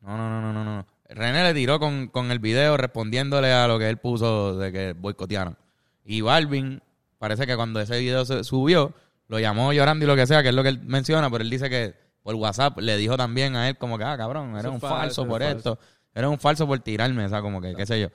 [0.00, 0.86] No, no, no, no, no, no.
[1.08, 4.92] René le tiró con, con el video respondiéndole a lo que él puso de que
[4.94, 5.56] boicotearon.
[6.04, 6.80] Y Balvin,
[7.18, 8.92] parece que cuando ese video se subió,
[9.28, 11.50] lo llamó llorando y lo que sea, que es lo que él menciona, pero él
[11.50, 14.80] dice que por WhatsApp le dijo también a él como que, ah, cabrón, eres un
[14.80, 15.78] falso, falso, por es esto.
[16.14, 18.08] Eres un falso por tirarme, o sea, como que, qué sé yo.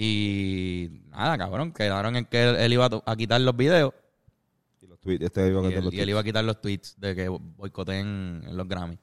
[0.00, 3.92] Y nada, cabrón, quedaron en que él, él iba a, quitar los videos
[4.80, 6.60] Y los tweets, este iba a y él, los y él iba a quitar los
[6.60, 8.96] tweets de que boicoteen en los Grammy.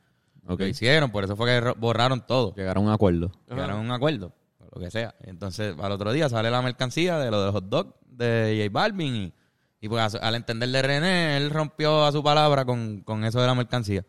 [0.48, 2.56] Lo hicieron, por eso fue que ro- borraron todo.
[2.56, 3.30] Llegaron a un acuerdo.
[3.50, 4.32] Llegaron a un acuerdo,
[4.74, 5.14] lo que sea.
[5.24, 9.16] Entonces, al otro día sale la mercancía de lo de hot dog de J Balvin
[9.16, 9.34] y,
[9.82, 13.48] y pues al entender de René, él rompió a su palabra con, con eso de
[13.48, 14.06] la mercancía.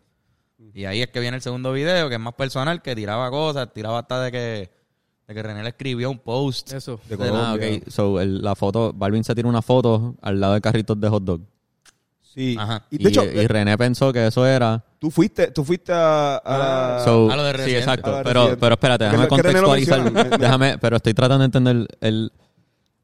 [0.73, 3.73] Y ahí es que viene el segundo video, que es más personal, que tiraba cosas,
[3.73, 4.71] tiraba hasta de que,
[5.29, 6.73] de que René le escribió un post.
[6.73, 7.01] Eso.
[7.09, 7.79] De Ah, Colombia.
[7.85, 7.89] ok.
[7.91, 11.25] So, el- la foto, Balvin se tira una foto al lado de carritos de hot
[11.25, 11.41] dog.
[12.23, 12.55] Sí.
[12.59, 12.85] Ajá.
[12.91, 14.85] Y Y, de hecho, y René pensó que eso era...
[14.99, 17.79] tú fuiste, tú fuiste a, a la- So, a lo de sí, Residente.
[17.79, 18.11] exacto.
[18.11, 18.61] A lo de Pero, Residente.
[18.61, 20.13] pero espérate, déjame lo- que René lo contextualizar.
[20.13, 20.37] menciona.
[20.39, 22.33] déjame, pero estoy tratando de entender el...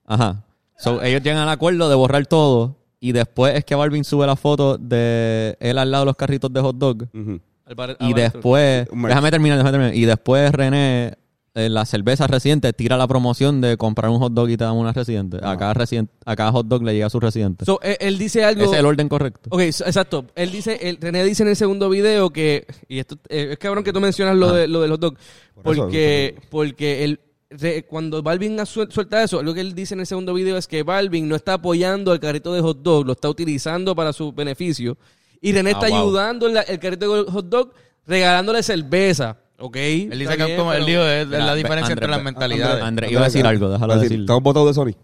[0.07, 0.45] Ajá.
[0.79, 4.37] So, ellos llegan al acuerdo de borrar todo y después es que Balvin sube la
[4.37, 7.05] foto de él al lado de los carritos de hot dog.
[7.15, 7.41] Ujú.
[7.65, 9.11] Al bar- Y ah, después, Un merch.
[9.13, 9.95] déjame terminar, déjame terminar.
[9.97, 11.15] Y después René,
[11.55, 14.75] eh, la cerveza residente, tira la promoción de comprar un hot dog y te dan
[14.75, 15.37] una residente.
[15.43, 17.65] A, cada residente a cada hot dog le llega a su residente.
[17.67, 18.63] So, él, él dice algo...
[18.65, 19.51] Ese es el orden correcto.
[19.53, 20.25] Ok, so- exacto.
[20.35, 23.85] Él dice, el, René dice en el segundo video que, y esto eh, es cabrón
[23.85, 25.15] que tú mencionas lo, de, lo del hot dog,
[25.63, 29.93] Por eso, porque, porque él, re- cuando Balvin suel- suelta eso, lo que él dice
[29.93, 33.05] en el segundo video es que Balvin no está apoyando al carrito de hot dog,
[33.07, 34.97] lo está utilizando para su beneficio,
[35.43, 35.99] y René Ah, está wow.
[35.99, 37.73] ayudando en la- el carrito de hot dog
[38.07, 39.37] regalándole cerveza.
[39.63, 39.77] Ok.
[39.77, 42.83] Él dice que es como, él dijo, es, la diferencia entre las mentalidades.
[42.83, 44.21] Andrés iba a decir algo, déjalo decir.
[44.21, 44.97] Estamos votados de Sony.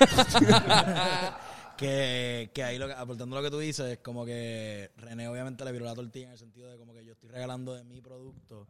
[1.78, 5.64] que, que ahí lo que, aportando lo que tú dices, es como que René obviamente
[5.64, 8.02] le viró la tortilla en el sentido de como que yo estoy regalando de mi
[8.02, 8.66] producto.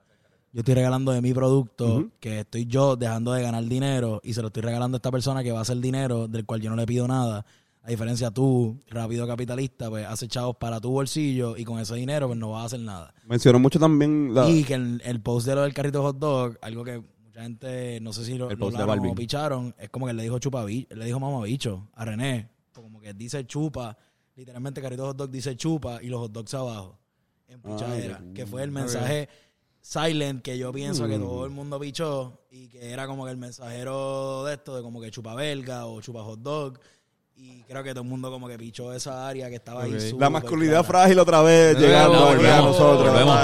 [0.53, 4.43] Yo estoy regalando de mi producto, que estoy yo dejando de ganar dinero y se
[4.43, 6.77] lo estoy regalando a esta persona que va a hacer dinero del cual yo no
[6.77, 7.45] le pido nada.
[7.83, 12.27] A diferencia tú, rápido capitalista, pues haces chavos para tu bolsillo y con ese dinero
[12.27, 13.15] pues no vas a hacer nada.
[13.25, 14.49] Mencionó mucho también la...
[14.51, 17.99] Y que el, el post de lo del carrito hot dog, algo que mucha gente,
[18.01, 20.65] no sé si lo, El lo o picharon, es como que él le dijo chupa
[20.65, 22.51] le dijo mamabicho a René.
[22.73, 23.97] Como que dice chupa,
[24.37, 26.99] literalmente carrito hot dog dice chupa y los hot dogs abajo.
[27.49, 28.23] En pichadera.
[28.35, 29.29] que fue el mensaje
[29.81, 33.39] silent que yo pienso que todo el mundo pichó y que era como que el
[33.39, 36.79] mensajero de esto, de como que chupa belga o chupa hot dog.
[37.43, 39.95] Y creo que todo el mundo como que pichó esa área que estaba ahí.
[39.95, 40.01] Ok.
[40.01, 43.13] súper La masculinidad frágil otra vez llegando Volvemos, aquí a volvemos, nosotros.
[43.13, 43.39] volvemos.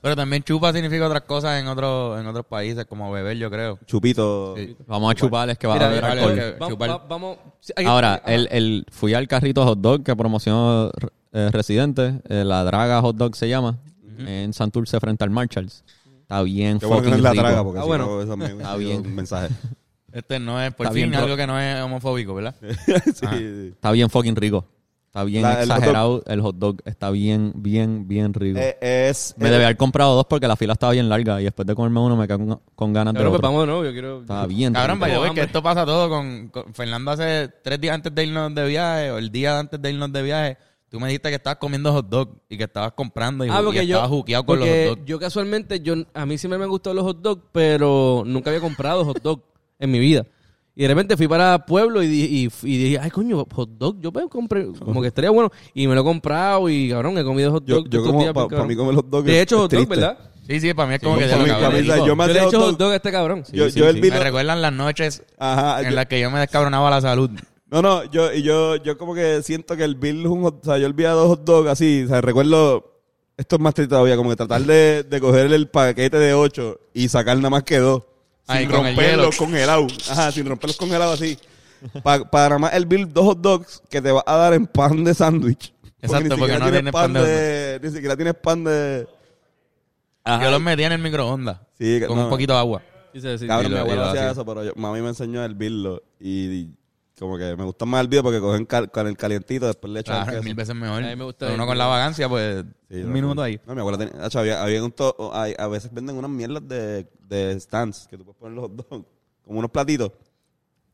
[0.00, 3.78] Pero también chupa significa otras cosas en otros en otros países, como beber, yo creo.
[3.86, 4.54] Chupito.
[4.56, 4.76] Sí.
[4.86, 6.90] Vamos a chuparles que va Mira, a vale, alcohol.
[6.90, 10.90] va- vamos- sí, hay- Ahora, ah, el, el, fui al carrito hot dog que promocionó
[11.32, 13.78] eh, Residente, eh, la Draga Hot Dog se llama,
[14.18, 15.84] en Santurce frente al Marshalls.
[16.22, 17.42] Está bien Qué bueno que fucking no es la rico.
[17.42, 18.06] traga, porque Ah, si bueno.
[18.06, 19.00] no, eso me Está bien.
[19.06, 19.48] un mensaje.
[20.14, 22.54] Este no es, por Está fin, bien, algo que no es homofóbico, ¿verdad?
[23.14, 23.26] sí.
[23.26, 23.36] Ah.
[23.74, 24.64] Está bien fucking rico.
[25.06, 26.22] Está bien La- el hot exagerado.
[26.26, 28.58] El hot dog está bien, bien, bien rico.
[28.58, 29.34] Eh, es...
[29.38, 31.74] me eh, debía haber comprado dos porque la fila estaba bien larga y después de
[31.74, 33.48] comerme uno me quedé con, con ganas de Cabrón, pues otro.
[33.48, 34.20] vamos de nuevo, yo quiero...
[34.22, 35.00] Estaba bien Cabrón, rico.
[35.06, 35.44] vaya, que hambre.
[35.44, 39.18] esto pasa todo con, con Fernando hace tres días antes de irnos de viaje, o
[39.18, 40.58] el día antes de irnos de viaje.
[40.88, 43.78] Tú me dijiste que estabas comiendo hot dog y que estabas comprando y, Ah, y
[43.78, 45.08] estabas juqueado con los porque hot dogs.
[45.08, 48.60] yo casualmente, yo, a mí siempre me han gustado los hot dogs, pero nunca había
[48.60, 49.42] comprado hot dog
[49.78, 50.24] en mi vida.
[50.76, 54.12] Y de repente fui para Pueblo y, y, y dije, ay, coño, hot dog, yo
[54.12, 55.50] pues, compré, como que estaría bueno.
[55.72, 58.32] Y me lo he comprado y, cabrón, he comido hot Yo, dog yo como, días,
[58.34, 59.88] para pues, mí comer los dogs De hecho, hot dog.
[59.88, 60.18] ¿verdad?
[60.48, 61.46] Sí, sí, para mí es como Sí, que cabrón.
[61.48, 61.54] yo
[62.16, 63.44] me Yo le he hacía hecho hot hot dog a este cabrón.
[63.52, 64.00] Yo, sí, yo el sí.
[64.00, 67.30] vino- Me recuerdan las noches Ajá, en yo- las que yo me descabronaba la salud.
[67.70, 70.60] No, no, yo, y yo, yo como que siento que el Bill es un hot,
[70.60, 73.00] o sea, yo olvidé dos hot dogs así, o sea, recuerdo,
[73.36, 76.78] esto es más triste todavía, como que tratar de, de coger el paquete de ocho
[76.92, 78.02] y sacar nada más que dos.
[78.46, 79.38] Ay, sin con el romperlos hielo.
[79.38, 80.10] congelados.
[80.10, 81.38] Ajá, sin romperlos congelados así.
[82.02, 84.66] Pa- para nada más el Bill dos hot dogs que te va a dar en
[84.66, 85.72] pan de sándwich.
[86.00, 89.08] Exacto, ni porque siquiera no tienes tienes pan de de, Ni siquiera tienes pan de...
[90.26, 92.24] Yo los metía en el microondas Sí, con no.
[92.24, 92.82] un poquito de agua.
[93.12, 94.30] Dice, sí, Cabrón, y mi hacía.
[94.30, 96.02] eso, pero yo- mami me enseñó a hervirlo.
[96.18, 96.74] Y, y
[97.18, 100.00] como que me gusta más el hervido porque cogen cal- con el calientito, después le
[100.00, 100.42] echan Claro, queso.
[100.44, 101.02] mil veces mejor.
[101.04, 103.42] A mí me gusta Pero uno el- con la vagancia, pues, Sí, un no, minuto
[103.42, 103.60] ahí.
[103.66, 106.66] No, mi abuela tenía, Hacho, había, había un to- hay- a veces venden unas mierdas
[106.66, 109.06] de, de stands que tú puedes poner los hot dogs,
[109.44, 110.10] como unos platitos,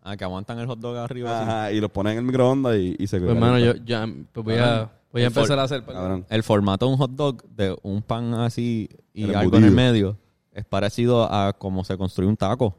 [0.02, 1.40] Ah, que aguantan el hot dog arriba.
[1.40, 1.50] así.
[1.50, 4.44] Ajá, y los ponen en el microondas y, y se Pues, hermano, yo ya pues
[4.44, 5.84] voy a, voy a El empezar a hacer.
[5.84, 6.24] Cabrón.
[6.30, 9.68] El formato de un hot dog de un pan así y El algo en el
[9.70, 9.92] embutido.
[9.92, 10.16] medio
[10.52, 12.74] es parecido a cómo se construye un taco.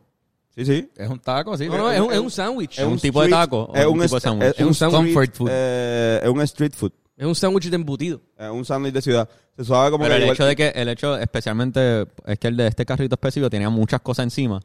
[0.56, 0.90] Sí, sí.
[0.98, 1.68] Es un taco, sí.
[1.68, 2.78] No, no, es un, es un sándwich.
[2.80, 4.48] Es un tipo de taco Es un un, tipo de sándwich?
[4.50, 5.50] es un Es un street- comfort food.
[5.52, 6.92] eh, es un street food.
[7.18, 8.22] Es un sándwich de embutido.
[8.38, 9.30] Es un sándwich de ciudad.
[9.56, 12.58] Se suave como Pero que el hecho de que, el hecho especialmente, es que el
[12.58, 14.60] de este carrito específico tenía muchas cosas encima,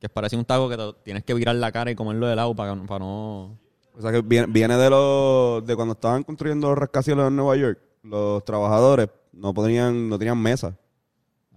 [0.00, 2.34] que es parece un taco que te tienes que virar la cara y comerlo de
[2.36, 3.58] lado para, para no...
[3.96, 7.56] O sea que viene, viene de los de cuando estaban construyendo los rascacielos en Nueva
[7.56, 10.76] York, los trabajadores no podían, no tenían mesa.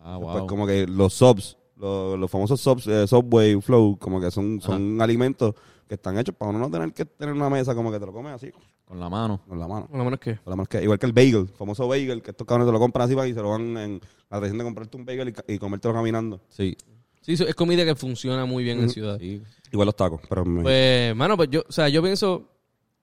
[0.03, 0.47] Ah, Pues wow.
[0.47, 5.01] como que los subs, los, los famosos subs, eh, Subway, Flow, como que son, son
[5.01, 5.55] alimentos
[5.88, 8.13] que están hechos para uno no tener que tener una mesa, como que te lo
[8.13, 8.51] comes así,
[8.86, 9.41] Con la mano.
[9.47, 9.88] con la mano.
[9.88, 10.36] Por lo menos que.
[10.38, 12.79] Con la mano que- igual que el bagel, famoso bagel, que estos cabrones te lo
[12.79, 15.53] compran así para y se lo van en la tradición de comprarte un bagel y,
[15.53, 16.39] y comértelo caminando.
[16.49, 16.77] Sí.
[17.21, 19.17] Sí, eso es comida que funciona muy bien en ciudad.
[19.19, 19.41] sí.
[19.71, 22.47] Igual los tacos, pero me- Pues, mano, pues yo, o sea, yo pienso,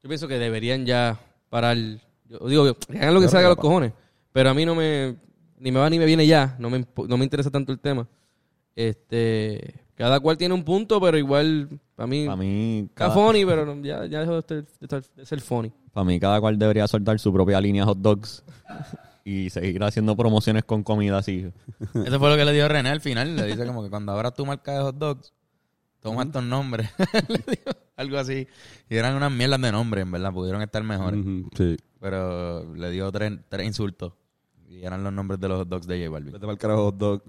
[0.02, 1.18] yo pienso que deberían ya
[1.50, 1.76] parar.
[1.76, 3.92] Yo digo, que hagan lo que salga a los cojones.
[4.32, 5.16] Pero a mí no me,
[5.58, 6.56] ni me va ni me viene ya.
[6.58, 8.06] No me, no me interesa tanto el tema.
[8.78, 13.44] Este, cada cual tiene un punto, pero igual, para mí, Para mí, está cada, funny,
[13.44, 15.72] pero no- ya, ya dejó de, estar- de estar- de ser funny.
[15.92, 18.44] para mí cada cual debería soltar su propia línea hot dogs
[19.24, 21.50] y seguir haciendo promociones con comida así.
[21.92, 23.34] Eso fue lo que le dio René al final.
[23.34, 25.32] Le dice como que cuando abras tu marca de hot dogs,
[26.00, 26.88] toma estos nombres.
[27.28, 28.46] le dijo algo así.
[28.88, 30.32] Y eran unas mierdas de nombres, en verdad.
[30.32, 31.18] Pudieron estar mejores.
[31.56, 31.76] Sí.
[32.00, 34.12] Pero le dio tres, tres insultos.
[34.68, 36.32] Y eran los nombres de los hot dogs de J Balvin.
[36.32, 37.22] Vete para el carajo hot dog.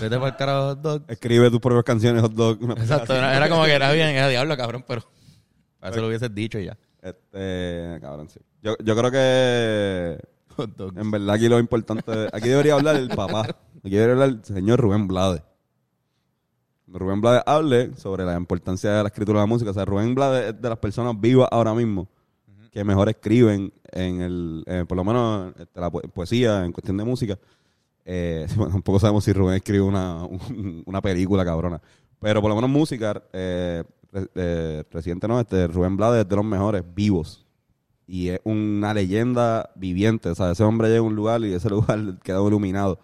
[0.00, 1.02] Vete para el carajo hot dog.
[1.08, 2.58] Escribe tus propias canciones hot dog.
[2.78, 3.14] Exacto.
[3.14, 5.02] Era, era como que era bien, era diablo, cabrón, pero...
[5.78, 6.78] Para eso lo hubieses dicho y ya.
[7.02, 8.40] Este, cabrón, sí.
[8.62, 10.18] Yo, yo creo que
[10.56, 10.96] Hot dogs.
[10.96, 13.42] en verdad aquí lo importante, aquí debería hablar el papá.
[13.42, 15.42] Aquí debería hablar el señor Rubén Blades.
[16.88, 19.70] Rubén Blades hable sobre la importancia de la escritura de la música.
[19.70, 22.08] O sea, Rubén Blades es de las personas vivas ahora mismo
[22.76, 26.98] que mejor escriben en el, eh, por lo menos este, la po- poesía, en cuestión
[26.98, 27.38] de música.
[28.04, 31.80] Eh, bueno, tampoco sabemos si Rubén escribe una, un- una película cabrona.
[32.20, 33.82] Pero por lo menos música, eh,
[34.34, 37.46] eh, reciente no, este Rubén Blades es de los mejores vivos.
[38.06, 40.28] Y es una leyenda viviente.
[40.28, 42.98] O sea, ese hombre llega a un lugar y ese lugar queda iluminado.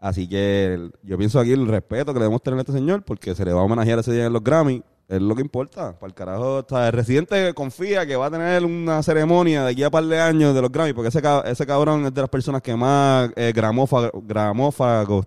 [0.00, 3.34] Así que yo pienso aquí el respeto que le debemos tener a este señor, porque
[3.36, 4.82] se le va a homenajear ese día en los Grammy.
[5.10, 5.98] Es lo que importa.
[5.98, 9.82] Para el carajo, sea, el residente confía que va a tener una ceremonia de aquí
[9.82, 12.62] a par de años de los Grammy, porque ese, ese cabrón es de las personas
[12.62, 15.26] que más eh, gramófa- gramófagos,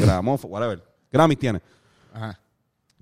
[0.00, 1.60] gramófagos, whatever, Grammys tiene.
[2.12, 2.38] Ajá.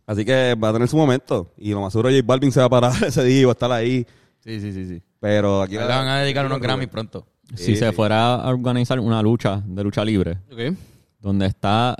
[0.06, 1.52] Así que va a tener su momento.
[1.56, 3.54] Y lo más seguro J Balvin se va a parar ese día y va a
[3.54, 4.06] estar ahí.
[4.40, 5.02] Sí, sí, sí, sí.
[5.20, 6.60] Pero aquí Le van a dedicar unos.
[6.60, 7.26] Grammys pronto.
[7.54, 7.94] Si Sí, se sí.
[7.94, 10.76] fuera a organizar una lucha de lucha libre, Ok.
[11.20, 11.96] donde está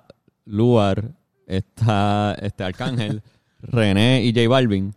[0.46, 1.12] Luar,
[1.46, 3.22] está este Arcángel,
[3.70, 4.94] René y J Balvin,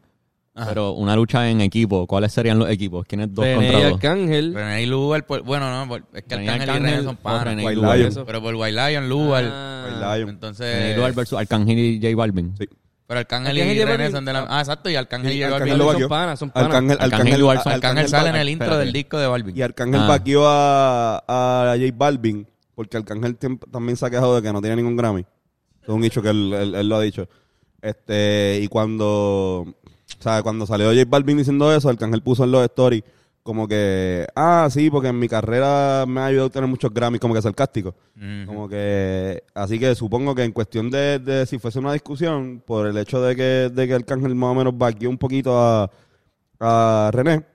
[0.56, 0.70] Ajá.
[0.70, 3.06] pero una lucha en equipo, ¿cuáles serían los equipos?
[3.06, 3.94] ¿Quiénes dos René y contra dos?
[3.96, 4.54] Arcángel.
[4.54, 7.16] René y Lugar, por- bueno, no, por- es que René Arcángel y Arcángel René son
[7.18, 7.44] panas.
[7.44, 7.98] René y White Lugar.
[7.98, 8.08] Lion.
[8.10, 8.26] Eso.
[8.26, 9.44] Pero por White Lion, Lugar.
[9.52, 9.86] Ah.
[9.88, 10.30] White Lion.
[10.30, 12.54] Entonces, René y Lugar versus Arcángel y J Balvin.
[12.58, 12.68] Sí.
[13.08, 14.46] pero Arcángel, Arcángel y y René Balvin- son de la...
[14.50, 16.00] Ah, exacto, y Arcángel Sí, y Arcángel Balvin.
[16.02, 16.68] son panas, son panas.
[16.68, 18.84] Arcángel, Arcángel Arcángel, y Lugar Arcángel Arcángel sale en el intro espérate.
[18.86, 19.58] del disco de Balvin.
[19.58, 20.08] Y Arcángel Ah.
[20.08, 23.38] vaqueó a, a J Balvin porque Arcángel
[23.72, 25.26] también se ha quejado de que no tiene ningún Grammy.
[25.84, 27.30] Es un hecho que él, él- él lo ha dicho.
[27.82, 29.76] Este, y cuando, o
[30.20, 33.04] sea, cuando salió J Balvin diciendo eso, Arcángel puso en los stories
[33.48, 37.22] como que, ah, sí, porque en mi carrera me ha ayudado a tener muchos Grammys,
[37.22, 37.96] como que sarcástico.
[38.46, 42.88] Como que, así que supongo que en cuestión de, de si fuese una discusión, por
[42.88, 45.90] el hecho de que, de que Arcángel más o menos vaqueó un poquito a,
[46.60, 47.46] a René,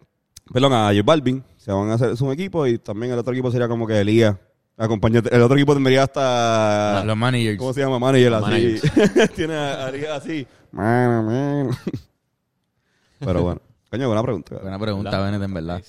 [0.51, 3.51] perdón, a J Balvin, se van a hacer un equipo y también el otro equipo
[3.51, 4.39] sería como que Elías.
[4.85, 5.35] Acompañante.
[5.35, 7.05] El otro equipo tendría hasta.
[7.05, 7.59] Los managers.
[7.59, 7.99] ¿Cómo se llama?
[7.99, 8.81] Manager, Los así.
[9.37, 10.47] Tiene a Elías así.
[10.73, 11.71] Mano, mano.
[13.21, 13.61] Pero bueno.
[13.91, 14.57] Coño, buena pregunta.
[14.61, 15.83] Buena pregunta, Bennett, en verdad.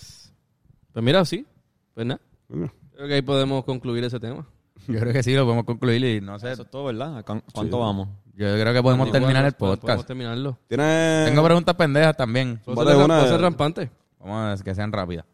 [0.94, 1.46] Pues mira, sí.
[1.94, 2.22] Pues nada.
[2.48, 4.46] Creo que ahí podemos concluir ese tema.
[4.88, 6.52] Yo creo que sí, lo podemos concluir y no sé.
[6.52, 7.18] Eso es todo, ¿verdad?
[7.18, 7.82] ¿A cu- ¿Cuánto Sí.
[7.82, 8.10] vamos?
[8.36, 9.82] Yo creo que podemos Igual, terminar el podcast.
[9.82, 10.60] Podemos terminarlo.
[10.68, 11.24] Tiene.
[11.26, 12.60] Tengo preguntas pendejas también.
[12.66, 13.90] Puedo Vale, ser, una- ser rampante.
[14.20, 15.26] Vamos a que sean rápidas.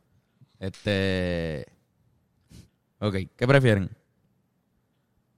[0.59, 1.65] Este.
[2.99, 3.89] Ok, ¿qué prefieren?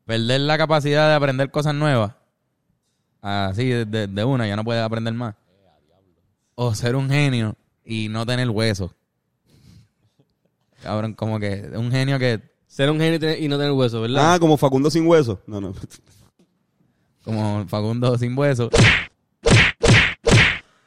[0.06, 2.14] ¿Perder la capacidad de aprender cosas nuevas?
[3.22, 5.36] Así, de, de- de una, ya no puedes aprender más.
[6.56, 7.56] O ser un genio
[7.86, 8.94] y no tener hueso.
[10.82, 12.42] Cabrón, como que un genio que.
[12.68, 14.34] Ser un genio y no tener hueso, ¿verdad?
[14.34, 15.40] Ah, como Facundo sin hueso.
[15.46, 15.74] No, no.
[17.24, 18.70] como Facundo sin hueso.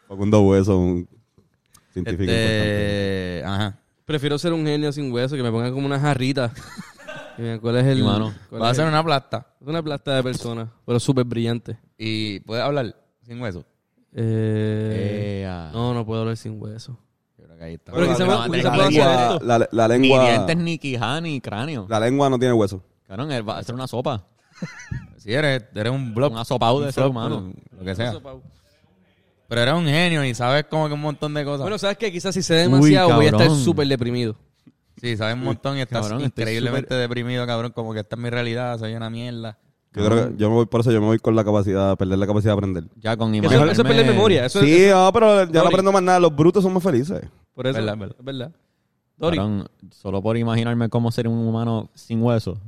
[0.09, 1.09] Facundo Hueso, un
[1.93, 3.37] científico importante.
[3.39, 3.79] Este, ajá.
[4.05, 6.53] Prefiero ser un genio sin hueso que me pongan como una jarrita.
[7.37, 7.99] Y me- ¿Cuál es el...?
[7.99, 9.45] Y, mano, cuál Va a es ser el- una plasta.
[9.61, 11.77] Es una plasta de persona, pero súper brillante.
[11.99, 12.95] Y puedes hablar
[13.27, 13.65] sin hueso.
[14.13, 15.71] Eh, Ea.
[15.73, 16.97] no, no puedo hablar sin hueso.
[17.37, 17.91] Yo creo que ahí está.
[17.91, 19.45] Pero la, quizá la- me- la quizá hacer esto.
[19.45, 21.87] la, la Ni lengua, dientes, ni quijada, ni cráneo.
[21.89, 22.81] la lengua no tiene hueso.
[23.09, 24.25] Cabrón, él va a hacer una sopa.
[25.17, 26.31] Si eres, eres un blob.
[26.31, 27.53] Un asopado de ser humano.
[27.77, 28.15] Lo que sea.
[29.55, 31.61] Pero eres un genio y sabes como que un montón de cosas.
[31.61, 32.11] Bueno, ¿sabes qué?
[32.11, 33.63] Quizás si sé demasiado voy a estar cabrón.
[33.63, 34.35] súper deprimido.
[35.01, 37.71] sí, sabes un montón y estás Cabrón, estoy increíblemente deprimido, cabrón.
[37.71, 39.57] Como que esta es mi realidad, soy una mierda.
[39.93, 42.19] Yo creo que yo me voy por eso, yo me voy con la capacidad, perder
[42.19, 42.85] la capacidad de aprender.
[42.97, 44.45] Ya con Eso, eso es perder memoria.
[44.47, 45.67] Eso sí, es, no, pero ya no Dori.
[45.69, 46.19] aprendo más nada.
[46.19, 47.23] Los brutos son más felices.
[47.55, 47.79] por eso.
[47.79, 48.17] Verdad, verdad.
[48.19, 48.53] Es verdad.
[49.17, 49.37] Dori.
[49.37, 52.59] Cabrón, solo por imaginarme cómo ser un humano sin hueso.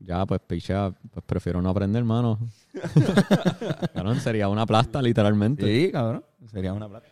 [0.00, 2.38] Ya, pues, pichea, pues prefiero no aprender, mano.
[3.94, 5.64] Cabrón, sería una plasta, literalmente.
[5.66, 6.24] Sí, cabrón.
[6.50, 7.06] Sería una plata.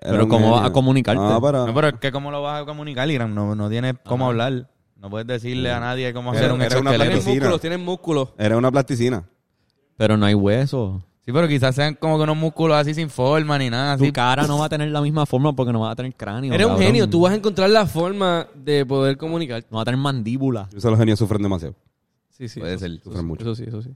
[0.00, 1.22] Era Pero ¿cómo vas a comunicarte?
[1.22, 3.34] No, pero, No, pero es que ¿cómo lo vas a comunicar, Irán?
[3.34, 4.70] No, no tienes cómo hablar.
[4.96, 7.04] No puedes decirle a nadie cómo hacer Era- un exoesqueleto.
[7.04, 7.34] Plasticina.
[7.34, 8.28] músculos, tienen músculos.
[8.38, 9.24] era una plasticina.
[9.98, 11.02] Pero no hay hueso.
[11.24, 13.98] Sí, pero quizás sean como que unos músculos así sin forma ni nada.
[13.98, 16.54] Tu cara no va a tener la misma forma porque no va a tener cráneo.
[16.54, 16.86] Eres un cabrón.
[16.86, 17.10] genio.
[17.10, 19.64] Tú vas a encontrar la forma de poder comunicar.
[19.70, 20.68] No va a tener mandíbula.
[20.72, 21.74] Yo sé los genios sufren demasiado.
[22.30, 22.60] Sí, sí.
[22.60, 23.00] Puede eso, ser.
[23.02, 23.42] Sufren mucho.
[23.42, 23.90] Eso sí, eso sí.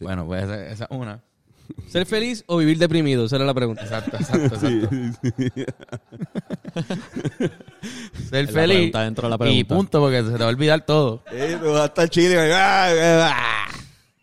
[0.00, 1.22] Bueno, pues esa, es una.
[1.88, 3.26] ¿Ser feliz o vivir deprimido?
[3.26, 3.82] Esa era la pregunta.
[3.82, 4.88] Exacto, exacto, exacto.
[8.30, 8.76] Ser feliz.
[8.76, 11.22] pregunta dentro de la Y punto, porque se te va a olvidar todo.
[11.32, 12.54] Eh, tú vas a estar chile.
[12.54, 13.66] ah, ah, ah.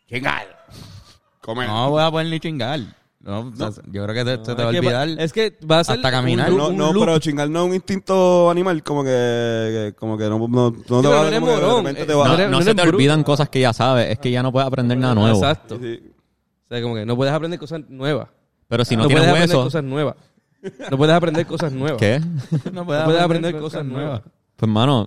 [0.08, 0.63] Chingar.
[1.44, 1.68] Comer.
[1.68, 2.80] No voy a poder ni chingar.
[3.20, 5.24] No, o sea, yo creo que se, se te va a Es que va- olvidar.
[5.24, 6.52] Es que va a ser hasta caminar.
[6.52, 7.06] un- No, un no, loop.
[7.06, 10.72] pero chingar no es un instinto animal, como que, que- como que no, no, no
[10.72, 12.28] te pero va no a eres como que de morón, repente eh, te no va
[12.28, 12.96] No, no no se te bruto.
[12.98, 14.10] olvidan cosas que ya sabes.
[14.12, 15.38] Es que ya no puedes aprender nada nuevo.
[15.38, 15.78] Exacto.
[15.82, 16.02] Sí.
[16.66, 18.28] O sea, como que no puedes aprender cosas nuevas.
[18.68, 19.64] Pero si no, puedes tienes aprender hueso...
[19.66, 20.16] cosas nuevas.
[20.92, 22.00] No puedes aprender cosas nuevas.
[22.00, 22.20] ¿Qué?
[22.72, 24.22] no No puedes aprender cosas nuevas.
[24.58, 25.06] Pues, mano,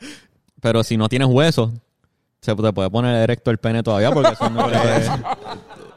[0.63, 1.73] pero si no tienes hueso,
[2.41, 5.11] se te puede poner erecto el pene todavía porque eso no es...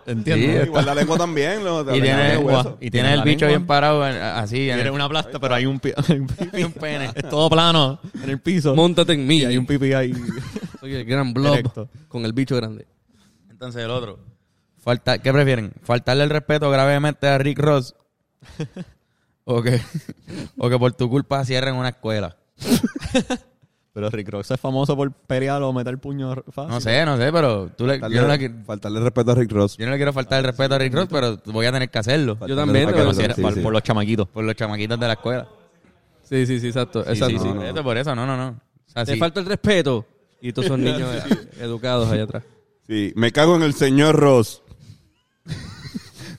[0.10, 0.62] ¿Entiendes?
[0.64, 1.64] Sí, Igual la lengua también.
[1.64, 2.78] La Y tiene, tiene hueso.
[2.82, 3.47] y tiene el bicho lengua.
[3.57, 4.70] bien parado en- así.
[4.70, 6.64] El, una plasta, pero hay un, pi- hay un pipí.
[6.64, 7.12] un pene.
[7.16, 8.76] Es todo plano en el piso.
[8.76, 9.38] Móntate en mí.
[9.39, 10.14] y hay un pipí ahí.
[10.80, 12.88] Soy el gran blob con el bicho grande.
[13.49, 14.20] Entonces el otro.
[14.82, 15.74] Falta, ¿Qué prefieren?
[15.84, 17.95] ¿Faltarle el respeto gravemente a Rick Ross?
[19.43, 19.80] ¿O que,
[20.57, 22.38] o que por tu culpa cierren una escuela?
[24.00, 26.72] Pero Rick Ross es famoso por pelear o meter puño fácil.
[26.72, 29.52] No sé, no sé, pero tú le, yo, no le, Faltarle, faltarle respeto a Rick
[29.52, 29.78] Ross.
[29.78, 31.97] yo no le quiero faltar el respeto a Rick Ross, pero voy a tener que
[32.00, 32.38] hacerlo.
[32.47, 33.60] Yo también, sí, por, sí.
[33.60, 34.28] por los chamaquitos.
[34.30, 35.47] Por los chamaquitos de la escuela.
[36.24, 37.00] Sí, sí, sí, exacto.
[37.02, 37.28] exacto.
[37.28, 37.64] Sí, sí, no, no.
[37.64, 38.50] Eso por eso, no, no, no.
[38.50, 39.20] O sea, Te sí.
[39.20, 40.06] falta el respeto.
[40.41, 42.43] Y todos son niños eh, educados allá atrás.
[42.88, 44.62] Sí, me cago en el señor Ross.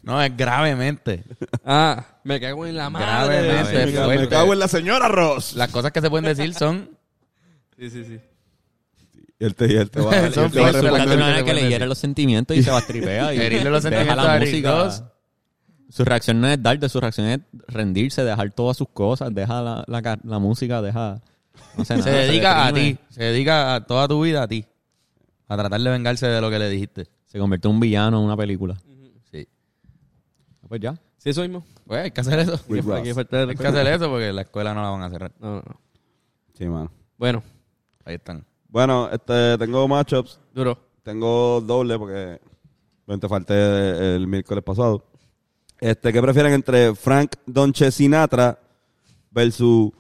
[0.03, 1.23] No, es gravemente.
[1.65, 3.07] Ah, me cago en la madre.
[3.47, 3.79] Gravemente.
[3.79, 4.23] de- Me, fuerte.
[4.23, 5.55] me cago en la señora Ross.
[5.55, 6.91] Las cosas que se pueden decir son...
[7.81, 8.21] Sí, sí, sí.
[9.39, 11.87] Y él te, y él te va, él Son te va a que le hiere
[11.87, 13.33] los sentimientos y se bastripea.
[13.35, 15.13] y Herirle los deja sentimientos la a Rick música.
[15.89, 19.85] Su reacción no es darte, su reacción es rendirse, dejar todas sus cosas, deja la,
[19.89, 21.21] la, ca- la música, deja...
[21.77, 22.95] No sé, Se nada, dedica a deprime.
[22.95, 23.01] ti.
[23.15, 24.65] Se dedica a toda tu vida a ti.
[25.49, 27.09] A tratar de vengarse de lo que le dijiste.
[27.27, 28.77] Se convierte en un villano en una película.
[29.33, 29.49] Sí.
[30.69, 30.95] Pues ya.
[31.17, 31.65] Sí, eso mismo.
[31.87, 32.61] Pues hay que hacer eso.
[32.69, 33.15] Rick Hay que Ross.
[33.17, 33.81] faltar el Hay que respeto.
[33.81, 35.33] hacer eso porque la escuela no la van a cerrar.
[35.41, 35.81] No, no, no.
[36.57, 36.93] Sí, mano.
[37.19, 37.43] Bueno,
[38.05, 38.45] Ahí están.
[38.69, 40.41] Bueno, este, tengo matchups.
[40.55, 40.79] duro.
[41.03, 42.41] Tengo doble porque
[43.19, 45.05] te falté el miércoles pasado.
[45.81, 48.59] Este, ¿qué prefieren entre Frank Donche Sinatra
[49.31, 49.91] versus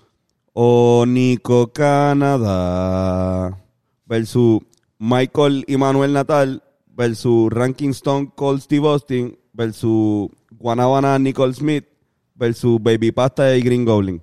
[0.52, 3.58] Onico Canadá
[4.04, 4.60] versus
[4.98, 11.86] Michael y Manuel Natal versus Ranking Stone Cold Steve Austin versus Guanabana Nicole Smith
[12.34, 14.22] versus Baby Pasta y Green Goblin?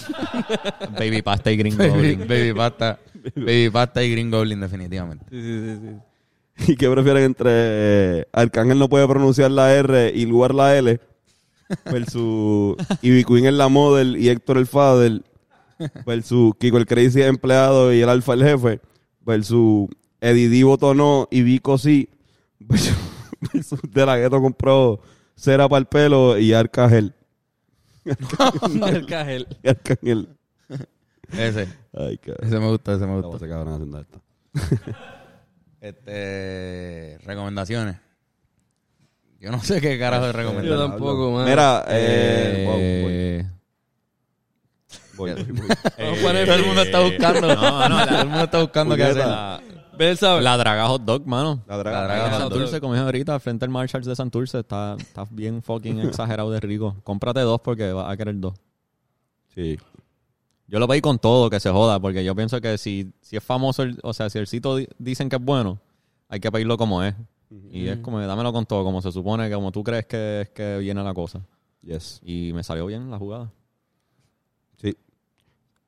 [0.98, 1.78] Baby pasta y gringo.
[1.78, 2.98] Baby, baby pasta.
[3.36, 5.24] Baby pasta y Green Goblin definitivamente.
[5.30, 5.80] Sí, sí, sí,
[6.56, 6.72] sí.
[6.72, 11.00] ¿Y qué prefieren entre eh, Arcángel no puede pronunciar la R y lugar la L
[11.86, 15.22] versus Ivy Queen es la model y Héctor el father
[16.04, 18.80] versus Kiko el crazy empleado y el alfa el jefe
[19.24, 19.88] versus
[20.20, 22.08] Eddie Divo Tono y Vico sí
[22.60, 22.96] versus,
[23.52, 25.00] versus De La Gueto compró
[25.34, 27.14] cera para el pelo y Arcángel.
[28.82, 29.46] Arcángel.
[29.62, 30.28] Y Arcángel.
[31.32, 31.68] Ese.
[31.94, 32.46] Ay, cabrón.
[32.46, 33.36] Ese me gusta, ese me gusta.
[33.36, 34.20] ese cabrón haciendo esto.
[35.80, 37.18] Este.
[37.24, 37.96] Recomendaciones.
[39.40, 40.78] Yo no sé qué carajo de Yo recomendar.
[40.78, 41.44] tampoco, man.
[41.44, 43.44] Mira, eh, Eh,
[45.16, 45.44] voy, voy, voy,
[46.16, 47.52] poner- Todo el mundo está buscando.
[47.54, 49.24] No, no, la- Todo el mundo está buscando qué hacer.
[49.98, 50.42] Ve, ¿sabes?
[50.42, 51.62] La Draga Hot Dog, mano.
[51.66, 52.00] La draga.
[52.00, 55.26] La Draga En Hot Santurce, como dije ahorita, frente al Marshalls de Santurce, está, está
[55.30, 56.96] bien fucking exagerado de rico.
[57.04, 58.54] Cómprate dos porque vas a querer dos.
[59.54, 59.78] Sí.
[60.66, 63.44] Yo lo pedí con todo, que se joda, porque yo pienso que si, si es
[63.44, 65.78] famoso, el- o sea, si el sitio di- dicen que es bueno,
[66.28, 67.14] hay que pedirlo como es.
[67.70, 70.48] Y es como, dámelo con todo, como se supone, que como tú crees que es
[70.50, 71.42] que viene la cosa.
[71.82, 72.18] Yes.
[72.24, 73.50] Y me salió bien la jugada.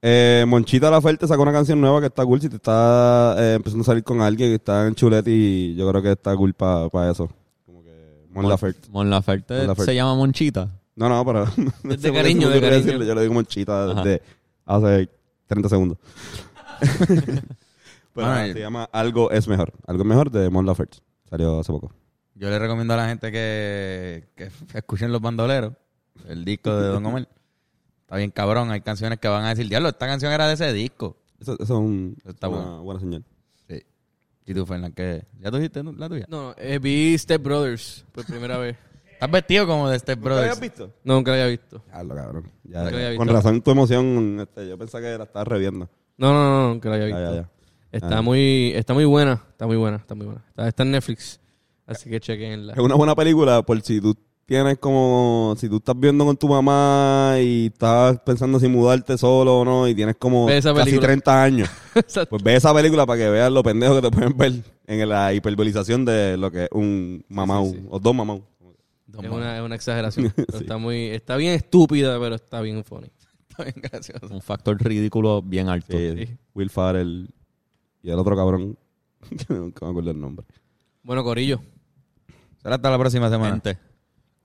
[0.07, 2.38] Eh, Monchita La Fuerte sacó una canción nueva que está cool.
[2.38, 6.02] Si te está eh, empezando a salir con alguien que está en chulete, yo creo
[6.02, 7.30] que está cool para eso.
[7.64, 8.86] Como que Mon Laferte.
[8.90, 9.92] Mon Laferte Mon Laferte.
[9.92, 10.68] se llama Monchita.
[10.94, 11.46] No, no, pero.
[11.57, 12.82] De por qué cariño, de cariño.
[12.82, 14.02] decirle, Yo le digo Monchita Ajá.
[14.02, 14.22] desde
[14.66, 15.09] hace
[15.46, 15.98] 30 segundos.
[18.12, 19.72] pero Bueno, se llama Algo es Mejor.
[19.86, 20.98] Algo es Mejor de Mon Laferte.
[21.30, 21.90] Salió hace poco.
[22.34, 25.72] Yo le recomiendo a la gente que, que escuchen Los Bandoleros,
[26.28, 27.26] el disco de Don Omar.
[28.15, 30.73] Está bien cabrón, hay canciones que van a decir, diablo, esta canción era de ese
[30.73, 31.17] disco.
[31.41, 32.83] Eso, eso es un- Está una bueno.
[32.85, 33.25] buena señal.
[33.69, 33.83] Sí.
[34.47, 35.25] ¿Y tú, Fernan, qué?
[35.41, 36.25] ¿Ya tú dijiste la tuya?
[36.29, 38.77] No, eh, vi Step Brothers por primera vez.
[39.15, 40.61] Estás vestido como de Step ¿Lo habías Brothers.
[40.61, 40.93] visto?
[41.03, 41.83] No, nunca la había visto.
[41.89, 42.51] Diablo, cabrón.
[42.62, 45.89] Ya, Nunca había con razón tu emoción, este, yo pensaba que la estabas reviendo.
[46.17, 47.35] No, no, no, nunca la había Ya, visto.
[47.35, 47.51] ya, ya.
[47.91, 48.23] Está Ah.
[48.23, 50.45] muy, está muy buena, está muy buena, está muy buena.
[50.51, 51.41] Está, está en Netflix,
[51.85, 52.75] así que chequenla.
[52.75, 56.49] Es una buena película por si tú tienes como, si tú estás viendo con tu
[56.49, 61.09] mamá y estás pensando si mudarte solo o no y tienes como casi película.
[61.09, 61.70] 30 años,
[62.28, 64.53] pues ve esa película para que veas lo pendejo que te pueden ver
[64.86, 67.86] en la hiperbolización de lo que es un mamau sí, sí.
[67.88, 68.45] o dos mamau.
[69.22, 70.32] es, una, es una exageración.
[70.36, 73.11] pero está muy, está bien estúpida, pero está bien funny.
[73.55, 74.34] Está bien gracioso.
[74.34, 75.97] Un factor ridículo bien alto.
[75.97, 77.30] Sí, Will Farrell
[78.03, 78.76] y el otro cabrón,
[79.30, 80.45] que nunca me acuerdo el nombre.
[81.05, 81.61] Bueno, Corillo,
[82.64, 83.53] Será hasta la próxima semana.
[83.53, 83.78] Gente.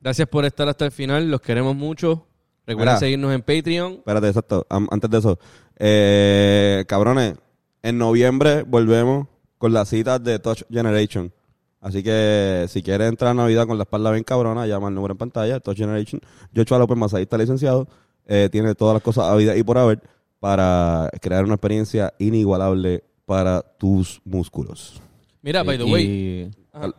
[0.02, 1.30] Gracias por estar hasta el final.
[1.30, 2.26] Los queremos mucho.
[2.66, 3.00] Recuerden Mira.
[3.00, 3.94] seguirnos en Patreon.
[3.94, 4.66] Espérate, exacto.
[4.70, 5.40] Antes de eso,
[5.78, 7.36] eh, cabrones,
[7.82, 9.28] en noviembre volvemos
[9.58, 11.34] con las citas de Touch Generation.
[11.82, 15.14] Así que si quieres entrar a Navidad con la espalda bien cabrona, llama al número
[15.14, 16.22] en pantalla, Touch Generation.
[16.56, 17.88] Joshua López Masahista, licenciado,
[18.28, 20.02] eh, tiene todas las cosas a vida y por haber
[20.40, 25.02] para crear una experiencia inigualable para tus músculos.
[25.42, 26.94] Mira, by the way, y- Ajá.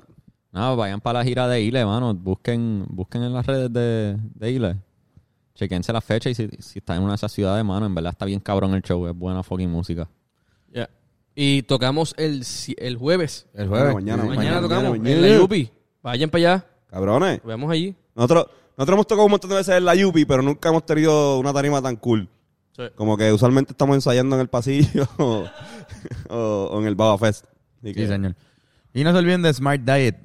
[0.53, 2.12] Nada, vayan para la gira de Ile, mano.
[2.14, 4.76] Busquen, busquen en las redes de, de Ile.
[5.55, 8.12] Chequense la fecha y si, si están en una de esas ciudades, mano, en verdad
[8.12, 9.07] está bien cabrón el show.
[9.07, 10.09] Es buena fucking música.
[10.72, 10.88] ya.
[11.34, 12.44] y tocamos el,
[12.78, 13.46] el jueves.
[13.55, 13.94] El jueves.
[13.94, 15.11] Mañana, Sí, Mañana, mañana, tocamos mañana.
[15.11, 15.70] en la Yupi.
[16.03, 16.66] Vayan para allá.
[16.88, 17.94] Cabrones, Nos vemos allí.
[18.16, 18.46] nosotros,
[18.76, 21.53] nosotros hemos tocado un montón de veces en la Yupi, pero nunca hemos tenido una
[21.53, 22.28] tarima tan cool.
[22.76, 22.82] Sí.
[22.96, 25.07] Como que usualmente estamos ensayando en el pasillo
[26.30, 27.44] o, en el Baba Fest.
[27.82, 28.34] Que- Sí, señor.
[28.92, 30.16] Y no se olviden de Smart Diet.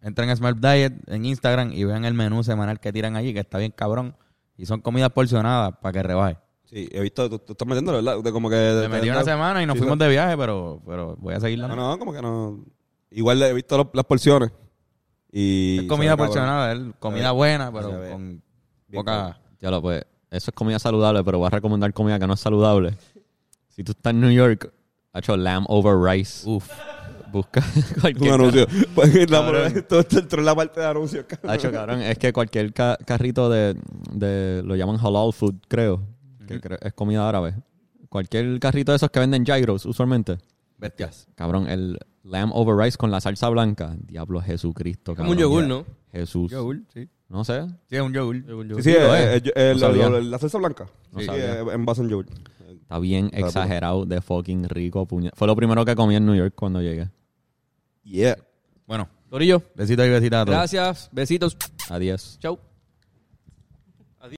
[0.00, 3.40] Entren a Smart Diet en Instagram y vean el menú semanal que tiran allí, que
[3.40, 4.14] está bien cabrón.
[4.56, 6.36] Y son comidas porcionadas para que rebaje.
[6.64, 8.22] Sí, he visto, tú, tú estás metiendo, ¿verdad?
[8.22, 8.56] De como que...
[8.56, 11.34] de- Me metí de- una semana y nos sí, fuimos de viaje, pero, pero voy
[11.34, 12.64] a seguir la No, no, como que no...
[13.10, 14.50] Igual he visto las porciones.
[15.32, 18.42] Y Es comida porcionada, es comida buena, pero con bien
[18.92, 19.38] poca...
[19.60, 22.40] Ya lo pues, eso es comida saludable, pero voy a recomendar comida que no es
[22.40, 22.94] saludable.
[23.68, 24.72] Si tú estás en New York,
[25.12, 26.48] ha hecho lamb over rice.
[26.48, 26.68] Uf.
[27.32, 27.62] Busca
[27.94, 28.66] Un cualquier anuncio.
[28.94, 29.84] Pues, la- Cabrón.
[29.88, 31.24] todo esto entró en la parte de anuncios.
[31.26, 31.50] cabrón.
[31.50, 33.76] Hacho, cabrón, es que cualquier ca- carrito de,
[34.12, 36.02] de, lo llaman halal food, creo,
[36.46, 37.54] que es comida árabe.
[38.08, 40.38] Cualquier carrito de esos que venden gyros, usualmente.
[40.78, 41.26] Bestias.
[41.34, 43.96] Cabrón, el lamb over rice con la salsa blanca.
[44.06, 45.36] Diablo Jesucristo, Como cabrón.
[45.36, 45.84] un yogur, ¿no?
[46.12, 46.50] Jesús.
[46.52, 47.08] Yogur, sí.
[47.28, 47.66] No sé.
[47.90, 48.36] Sí, es un yogur.
[48.76, 49.42] Sí, sí, eh, es.
[49.46, 50.08] eh, eh, No la- sabía.
[50.08, 50.86] la- la salsa blanca.
[51.12, 51.60] No Sí, sabía.
[51.60, 52.26] eh, en base en yogur.
[52.80, 55.06] Está bien exagerado de fucking rico.
[55.06, 57.10] puñe- Fue lo primero que comí en New York cuando llegué.
[58.04, 58.38] Yeah.
[58.86, 60.56] Bueno, Corillo, besitos y besitas a todos.
[60.58, 61.08] gracias.
[61.12, 61.56] Besitos.
[61.90, 62.38] Adiós.
[62.40, 62.58] Chau.